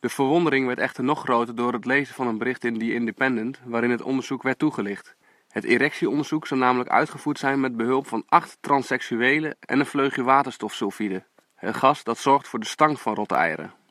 De 0.00 0.08
verwondering 0.08 0.66
werd 0.66 0.78
echter 0.78 1.04
nog 1.04 1.20
groter 1.20 1.54
door 1.54 1.72
het 1.72 1.84
lezen 1.84 2.14
van 2.14 2.26
een 2.26 2.38
bericht 2.38 2.64
in 2.64 2.78
The 2.78 2.94
Independent 2.94 3.60
waarin 3.64 3.90
het 3.90 4.02
onderzoek 4.02 4.42
werd 4.42 4.58
toegelicht. 4.58 5.16
Het 5.48 5.64
erectieonderzoek 5.64 6.46
zou 6.46 6.60
namelijk 6.60 6.90
uitgevoerd 6.90 7.38
zijn 7.38 7.60
met 7.60 7.76
behulp 7.76 8.06
van 8.06 8.22
acht 8.26 8.58
transseksuelen 8.60 9.56
en 9.60 9.78
een 9.78 9.86
vleugje 9.86 10.22
waterstofsulfide. 10.22 11.24
Het 11.54 11.76
gas 11.76 12.04
dat 12.04 12.18
zorgt 12.18 12.48
voor 12.48 12.58
de 12.58 12.66
stank 12.66 12.98
van 12.98 13.14
rotte 13.14 13.34
eieren. 13.34 13.81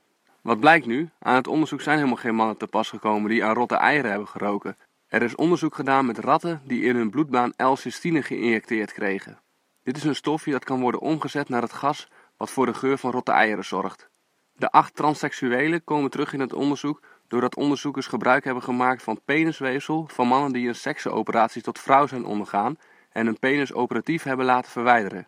Wat 0.41 0.59
blijkt 0.59 0.85
nu? 0.85 1.09
Aan 1.19 1.35
het 1.35 1.47
onderzoek 1.47 1.81
zijn 1.81 1.95
helemaal 1.97 2.17
geen 2.17 2.35
mannen 2.35 2.57
te 2.57 2.67
pas 2.67 2.89
gekomen 2.89 3.29
die 3.29 3.43
aan 3.43 3.53
rotte 3.53 3.75
eieren 3.75 4.09
hebben 4.09 4.27
geroken. 4.27 4.77
Er 5.07 5.21
is 5.21 5.35
onderzoek 5.35 5.75
gedaan 5.75 6.05
met 6.05 6.17
ratten 6.17 6.61
die 6.63 6.83
in 6.83 6.95
hun 6.95 7.09
bloedbaan 7.09 7.53
L-cystine 7.57 8.21
geïnjecteerd 8.21 8.93
kregen. 8.93 9.39
Dit 9.83 9.97
is 9.97 10.03
een 10.03 10.15
stofje 10.15 10.51
dat 10.51 10.63
kan 10.63 10.81
worden 10.81 11.01
omgezet 11.01 11.49
naar 11.49 11.61
het 11.61 11.73
gas 11.73 12.07
wat 12.37 12.51
voor 12.51 12.65
de 12.65 12.73
geur 12.73 12.97
van 12.97 13.11
rotte 13.11 13.31
eieren 13.31 13.65
zorgt. 13.65 14.09
De 14.53 14.71
acht 14.71 14.95
transseksuelen 14.95 15.83
komen 15.83 16.09
terug 16.09 16.33
in 16.33 16.39
het 16.39 16.53
onderzoek 16.53 17.01
doordat 17.27 17.55
onderzoekers 17.55 18.07
gebruik 18.07 18.43
hebben 18.43 18.63
gemaakt 18.63 19.03
van 19.03 19.21
penisweefsel 19.25 20.07
van 20.07 20.27
mannen 20.27 20.51
die 20.51 20.67
een 20.67 20.75
seksenoperatie 20.75 21.61
tot 21.61 21.79
vrouw 21.79 22.07
zijn 22.07 22.25
ondergaan 22.25 22.77
en 23.11 23.25
hun 23.25 23.39
penis 23.39 23.73
operatief 23.73 24.23
hebben 24.23 24.45
laten 24.45 24.71
verwijderen. 24.71 25.27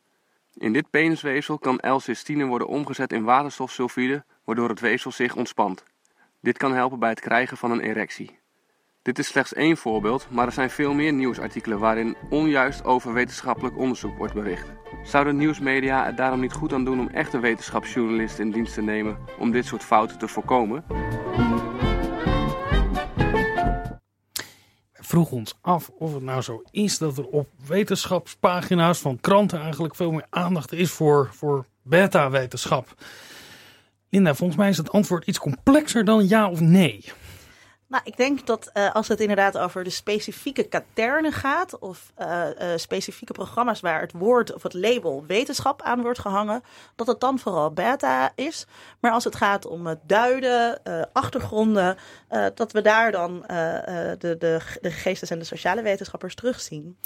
In 0.57 0.73
dit 0.73 0.89
penisweefsel 0.89 1.57
kan 1.57 1.79
L-cystine 1.81 2.45
worden 2.45 2.67
omgezet 2.67 3.13
in 3.13 3.23
waterstofsulfide, 3.23 4.23
waardoor 4.43 4.69
het 4.69 4.79
weefsel 4.79 5.11
zich 5.11 5.35
ontspant. 5.35 5.83
Dit 6.41 6.57
kan 6.57 6.73
helpen 6.73 6.99
bij 6.99 7.09
het 7.09 7.19
krijgen 7.19 7.57
van 7.57 7.71
een 7.71 7.79
erectie. 7.79 8.39
Dit 9.01 9.19
is 9.19 9.27
slechts 9.27 9.53
één 9.53 9.77
voorbeeld, 9.77 10.27
maar 10.29 10.45
er 10.45 10.51
zijn 10.51 10.69
veel 10.69 10.93
meer 10.93 11.13
nieuwsartikelen 11.13 11.79
waarin 11.79 12.15
onjuist 12.29 12.83
over 12.83 13.13
wetenschappelijk 13.13 13.77
onderzoek 13.77 14.17
wordt 14.17 14.33
bericht. 14.33 14.71
Zouden 15.03 15.37
nieuwsmedia 15.37 16.05
er 16.05 16.15
daarom 16.15 16.39
niet 16.39 16.53
goed 16.53 16.73
aan 16.73 16.85
doen 16.85 16.99
om 16.99 17.07
echte 17.07 17.39
wetenschapsjournalisten 17.39 18.45
in 18.45 18.51
dienst 18.51 18.73
te 18.73 18.81
nemen 18.81 19.17
om 19.39 19.51
dit 19.51 19.65
soort 19.65 19.83
fouten 19.83 20.17
te 20.17 20.27
voorkomen? 20.27 20.85
We 25.13 25.19
vroegen 25.19 25.37
ons 25.37 25.55
af 25.61 25.91
of 25.97 26.13
het 26.13 26.23
nou 26.23 26.41
zo 26.41 26.61
is 26.71 26.97
dat 26.97 27.17
er 27.17 27.25
op 27.25 27.49
wetenschapspagina's 27.65 28.99
van 28.99 29.19
kranten 29.21 29.61
eigenlijk 29.61 29.95
veel 29.95 30.11
meer 30.11 30.25
aandacht 30.29 30.71
is 30.71 30.91
voor, 30.91 31.29
voor 31.33 31.65
beta-wetenschap. 31.81 32.95
Linda, 34.09 34.35
volgens 34.35 34.57
mij 34.59 34.69
is 34.69 34.77
het 34.77 34.91
antwoord 34.91 35.27
iets 35.27 35.39
complexer 35.39 36.05
dan 36.05 36.27
ja 36.27 36.49
of 36.49 36.59
nee. 36.59 37.03
Nou, 37.93 38.05
ik 38.05 38.17
denk 38.17 38.45
dat 38.45 38.71
uh, 38.73 38.91
als 38.93 39.07
het 39.07 39.19
inderdaad 39.19 39.57
over 39.57 39.83
de 39.83 39.89
specifieke 39.89 40.63
katernen 40.63 41.31
gaat, 41.31 41.79
of 41.79 42.11
uh, 42.21 42.45
uh, 42.61 42.67
specifieke 42.75 43.33
programma's 43.33 43.79
waar 43.79 44.01
het 44.01 44.11
woord 44.11 44.53
of 44.53 44.63
het 44.63 44.73
label 44.73 45.23
wetenschap 45.27 45.81
aan 45.81 46.01
wordt 46.01 46.19
gehangen, 46.19 46.63
dat 46.95 47.07
het 47.07 47.19
dan 47.19 47.39
vooral 47.39 47.71
beta 47.71 48.31
is. 48.35 48.65
Maar 48.99 49.11
als 49.11 49.23
het 49.23 49.35
gaat 49.35 49.65
om 49.65 49.87
het 49.87 49.99
duiden, 50.03 50.81
achtergronden, 51.13 51.97
dat 52.55 52.71
we 52.71 52.81
daar 52.81 53.11
dan 53.11 53.43
de, 53.47 54.15
de, 54.19 54.35
de 54.81 54.91
geestes- 54.91 55.29
en 55.29 55.39
de 55.39 55.45
sociale 55.45 55.81
wetenschappers 55.81 56.35
terugzien. 56.35 56.97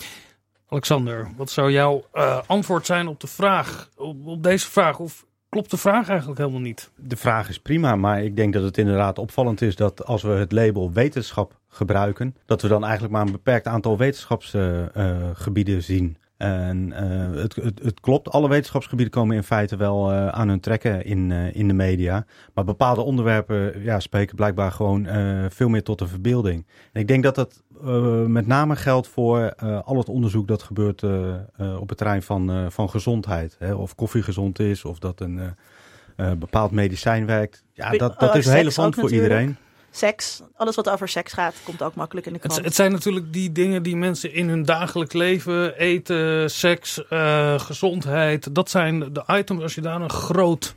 Alexander, 0.69 1.31
wat 1.35 1.49
zou 1.49 1.71
jouw 1.71 2.05
antwoord 2.45 2.85
zijn 2.85 3.07
op 3.07 3.19
de 3.19 3.27
vraag, 3.27 3.89
op, 3.95 4.27
op 4.27 4.43
deze 4.43 4.69
vraag? 4.69 4.99
Of 4.99 5.25
klopt 5.57 5.71
de 5.71 5.89
vraag 5.89 6.09
eigenlijk 6.09 6.39
helemaal 6.39 6.61
niet. 6.61 6.89
De 6.95 7.15
vraag 7.15 7.49
is 7.49 7.59
prima, 7.59 7.95
maar 7.95 8.23
ik 8.23 8.35
denk 8.35 8.53
dat 8.53 8.63
het 8.63 8.77
inderdaad 8.77 9.19
opvallend 9.19 9.61
is 9.61 9.75
dat 9.75 10.05
als 10.05 10.23
we 10.23 10.29
het 10.29 10.51
label 10.51 10.91
wetenschap 10.91 11.59
gebruiken, 11.67 12.35
dat 12.45 12.61
we 12.61 12.67
dan 12.67 12.83
eigenlijk 12.83 13.13
maar 13.13 13.25
een 13.25 13.31
beperkt 13.31 13.67
aantal 13.67 13.97
wetenschapsgebieden 13.97 15.75
uh, 15.75 15.81
zien. 15.81 16.17
En 16.37 16.87
uh, 16.89 17.41
het, 17.41 17.55
het, 17.55 17.79
het, 17.83 17.99
klopt, 17.99 18.29
alle 18.29 18.49
wetenschapsgebieden 18.49 19.13
komen 19.13 19.35
in 19.35 19.43
feite 19.43 19.75
wel 19.75 20.11
uh, 20.11 20.27
aan 20.27 20.49
hun 20.49 20.59
trekken 20.59 21.05
in, 21.05 21.29
uh, 21.29 21.55
in 21.55 21.67
de 21.67 21.73
media. 21.73 22.25
Maar 22.53 22.63
bepaalde 22.63 23.01
onderwerpen 23.01 23.83
ja, 23.83 23.99
spreken 23.99 24.35
blijkbaar 24.35 24.71
gewoon 24.71 25.07
veel 25.49 25.69
meer 25.69 25.83
tot 25.83 25.99
de 25.99 26.07
verbeelding. 26.07 26.65
En 26.93 27.01
ik 27.01 27.07
denk 27.07 27.23
dat 27.23 27.35
dat 27.35 27.63
met 28.27 28.47
name 28.47 28.75
geldt 28.75 29.07
voor 29.07 29.55
al 29.83 29.97
het 29.97 30.09
onderzoek 30.09 30.47
dat 30.47 30.63
gebeurt 30.63 31.03
op 31.79 31.89
het 31.89 31.97
terrein 31.97 32.21
van, 32.21 32.71
van 32.71 32.89
gezondheid. 32.89 33.55
Hè? 33.59 33.73
Of 33.73 33.95
koffie 33.95 34.23
gezond 34.23 34.59
is, 34.59 34.85
of 34.85 34.99
dat 34.99 35.19
een 35.19 35.39
bepaald 36.15 36.71
medicijn 36.71 37.25
werkt. 37.25 37.63
Ja, 37.73 37.91
dat, 37.91 38.19
dat 38.19 38.35
is 38.35 38.47
relevant 38.47 38.95
voor 38.95 39.11
iedereen 39.11 39.57
seks, 39.97 40.41
alles 40.55 40.75
wat 40.75 40.89
over 40.89 41.09
seks 41.09 41.33
gaat, 41.33 41.55
komt 41.63 41.81
ook 41.81 41.95
makkelijk 41.95 42.27
in 42.27 42.33
de 42.33 42.39
krant. 42.39 42.55
Het, 42.55 42.65
het 42.65 42.75
zijn 42.75 42.91
natuurlijk 42.91 43.33
die 43.33 43.51
dingen 43.51 43.83
die 43.83 43.95
mensen 43.95 44.33
in 44.33 44.49
hun 44.49 44.63
dagelijks 44.63 45.13
leven, 45.13 45.77
eten, 45.77 46.51
seks, 46.51 47.03
uh, 47.09 47.59
gezondheid, 47.59 48.55
dat 48.55 48.69
zijn 48.69 49.13
de 49.13 49.23
items. 49.27 49.61
Als 49.61 49.75
je 49.75 49.81
daar 49.81 50.01
een 50.01 50.09
groot 50.09 50.73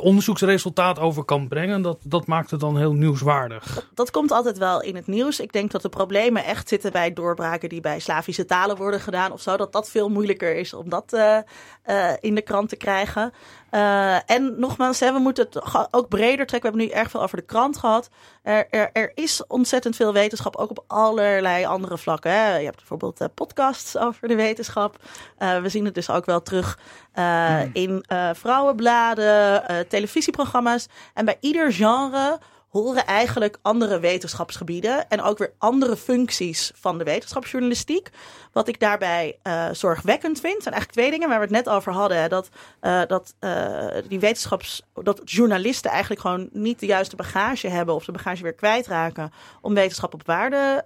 onderzoeksresultaat 0.00 0.98
over 0.98 1.24
kan 1.24 1.48
brengen, 1.48 1.82
dat, 1.82 1.98
dat 2.02 2.26
maakt 2.26 2.50
het 2.50 2.60
dan 2.60 2.76
heel 2.76 2.92
nieuwswaardig. 2.92 3.74
Dat, 3.74 3.86
dat, 3.94 4.10
komt 4.10 4.30
altijd 4.30 4.58
wel 4.58 4.82
in 4.82 4.96
het 4.96 5.06
nieuws. 5.06 5.40
Ik 5.40 5.52
denk 5.52 5.70
dat 5.70 5.82
de 5.82 5.88
problemen 5.88 6.44
echt 6.44 6.68
zitten 6.68 6.92
bij 6.92 7.12
doorbraken 7.12 7.68
die 7.68 7.80
bij 7.80 7.98
Slavische 7.98 8.44
talen 8.44 8.76
worden 8.76 9.00
gedaan 9.00 9.32
of 9.32 9.40
zo. 9.40 9.56
Dat 9.56 9.72
dat 9.72 9.90
veel 9.90 10.08
moeilijker 10.08 10.56
is 10.56 10.74
om 10.74 10.88
dat 10.88 11.12
uh, 11.12 11.38
uh, 11.86 12.12
in 12.20 12.34
de 12.34 12.42
krant 12.42 12.68
te 12.68 12.76
krijgen. 12.76 13.32
Uh, 13.74 14.30
en 14.30 14.54
nogmaals, 14.56 15.00
hè, 15.00 15.12
we 15.12 15.18
moeten 15.18 15.46
het 15.50 15.88
ook 15.90 16.08
breder 16.08 16.46
trekken. 16.46 16.72
We 16.72 16.76
hebben 16.78 16.96
nu 16.96 17.02
erg 17.02 17.10
veel 17.10 17.22
over 17.22 17.36
de 17.36 17.44
krant 17.44 17.78
gehad. 17.78 18.08
Er, 18.42 18.66
er, 18.70 18.90
er 18.92 19.12
is 19.14 19.46
ontzettend 19.46 19.96
veel 19.96 20.12
wetenschap, 20.12 20.56
ook 20.56 20.70
op 20.70 20.84
allerlei 20.86 21.64
andere 21.64 21.98
vlakken. 21.98 22.30
Hè. 22.30 22.56
Je 22.56 22.64
hebt 22.64 22.76
bijvoorbeeld 22.76 23.20
uh, 23.20 23.28
podcasts 23.34 23.98
over 23.98 24.28
de 24.28 24.34
wetenschap. 24.34 24.96
Uh, 25.38 25.60
we 25.60 25.68
zien 25.68 25.84
het 25.84 25.94
dus 25.94 26.10
ook 26.10 26.24
wel 26.24 26.42
terug 26.42 26.78
mm. 27.14 27.70
in 27.72 28.04
vrouwenbladen, 28.32 29.88
televisieprogramma's. 29.88 30.86
En 31.14 31.24
bij 31.24 31.36
ieder 31.40 31.72
genre 31.72 32.38
horen 32.74 33.06
eigenlijk 33.06 33.58
andere 33.62 33.98
wetenschapsgebieden 33.98 35.08
en 35.08 35.22
ook 35.22 35.38
weer 35.38 35.52
andere 35.58 35.96
functies 35.96 36.72
van 36.74 36.98
de 36.98 37.04
wetenschapsjournalistiek. 37.04 38.10
Wat 38.52 38.68
ik 38.68 38.80
daarbij 38.80 39.38
uh, 39.42 39.68
zorgwekkend 39.72 40.40
vind, 40.40 40.62
zijn 40.62 40.74
eigenlijk 40.74 40.92
twee 40.92 41.10
dingen 41.10 41.28
waar 41.28 41.38
we 41.38 41.44
het 41.44 41.54
net 41.54 41.68
over 41.68 41.92
hadden. 41.92 42.30
dat, 42.30 42.48
uh, 42.80 43.02
dat 43.06 43.34
uh, 43.40 43.86
die 44.08 44.20
wetenschaps, 44.20 44.82
dat 45.02 45.20
journalisten 45.24 45.90
eigenlijk 45.90 46.20
gewoon 46.20 46.48
niet 46.52 46.80
de 46.80 46.86
juiste 46.86 47.16
bagage 47.16 47.68
hebben 47.68 47.94
of 47.94 48.04
de 48.04 48.12
bagage 48.12 48.42
weer 48.42 48.54
kwijtraken 48.54 49.32
om 49.60 49.74
wetenschap 49.74 50.14
op 50.14 50.26
waarde 50.26 50.84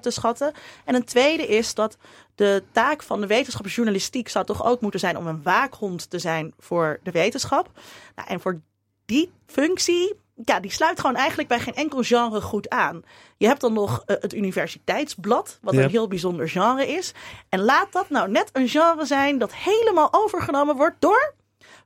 te 0.00 0.10
schatten. 0.10 0.52
En 0.84 0.94
een 0.94 1.04
tweede 1.04 1.46
is 1.46 1.74
dat 1.74 1.96
de 2.34 2.62
taak 2.72 3.02
van 3.02 3.20
de 3.20 3.26
wetenschapsjournalistiek 3.26 4.28
zou 4.28 4.44
toch 4.44 4.64
ook 4.64 4.80
moeten 4.80 5.00
zijn 5.00 5.16
om 5.16 5.26
een 5.26 5.42
waakhond 5.42 6.10
te 6.10 6.18
zijn 6.18 6.54
voor 6.58 7.00
de 7.02 7.10
wetenschap. 7.10 7.70
Nou, 8.14 8.28
en 8.28 8.40
voor 8.40 8.60
die 9.04 9.30
functie 9.46 10.22
ja, 10.44 10.60
die 10.60 10.70
sluit 10.70 11.00
gewoon 11.00 11.16
eigenlijk 11.16 11.48
bij 11.48 11.60
geen 11.60 11.74
enkel 11.74 12.02
genre 12.02 12.40
goed 12.40 12.68
aan. 12.68 13.02
Je 13.36 13.46
hebt 13.46 13.60
dan 13.60 13.72
nog 13.72 14.02
uh, 14.06 14.16
het 14.20 14.34
universiteitsblad, 14.34 15.58
wat 15.62 15.74
ja. 15.74 15.82
een 15.82 15.90
heel 15.90 16.08
bijzonder 16.08 16.48
genre 16.48 16.86
is. 16.86 17.12
En 17.48 17.60
laat 17.60 17.92
dat 17.92 18.10
nou 18.10 18.30
net 18.30 18.50
een 18.52 18.68
genre 18.68 19.06
zijn 19.06 19.38
dat 19.38 19.54
helemaal 19.54 20.08
overgenomen 20.12 20.76
wordt 20.76 20.96
door 20.98 21.34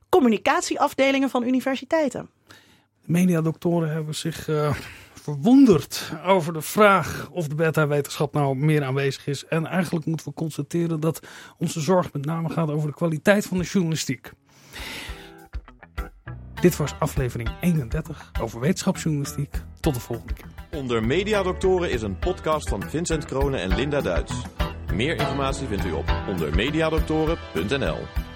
communicatieafdelingen 0.09 1.29
van 1.29 1.43
universiteiten. 1.43 2.29
Mediadoktoren 3.05 3.91
hebben 3.91 4.15
zich 4.15 4.47
uh, 4.47 4.75
verwonderd 5.13 6.11
over 6.25 6.53
de 6.53 6.61
vraag 6.61 7.29
of 7.31 7.47
de 7.47 7.55
beta-wetenschap 7.55 8.33
nou 8.33 8.55
meer 8.55 8.83
aanwezig 8.83 9.27
is. 9.27 9.45
En 9.45 9.65
eigenlijk 9.65 10.05
moeten 10.05 10.27
we 10.27 10.33
constateren 10.33 10.99
dat 10.99 11.19
onze 11.57 11.79
zorg 11.79 12.13
met 12.13 12.25
name 12.25 12.49
gaat 12.49 12.69
over 12.69 12.87
de 12.87 12.95
kwaliteit 12.95 13.45
van 13.45 13.57
de 13.57 13.63
journalistiek. 13.63 14.31
Dit 16.61 16.77
was 16.77 16.93
aflevering 16.99 17.49
31 17.61 18.31
over 18.41 18.59
wetenschapsjournalistiek. 18.59 19.61
Tot 19.79 19.93
de 19.93 19.99
volgende 19.99 20.33
keer. 20.33 20.79
Onder 20.79 21.03
Mediadoktoren 21.03 21.91
is 21.91 22.01
een 22.01 22.19
podcast 22.19 22.69
van 22.69 22.89
Vincent 22.89 23.25
Kronen 23.25 23.59
en 23.59 23.75
Linda 23.75 24.01
Duits. 24.01 24.33
Meer 24.93 25.15
informatie 25.15 25.67
vindt 25.67 25.85
u 25.85 25.91
op 25.91 26.13
ondermediadoktoren.nl. 26.27 28.28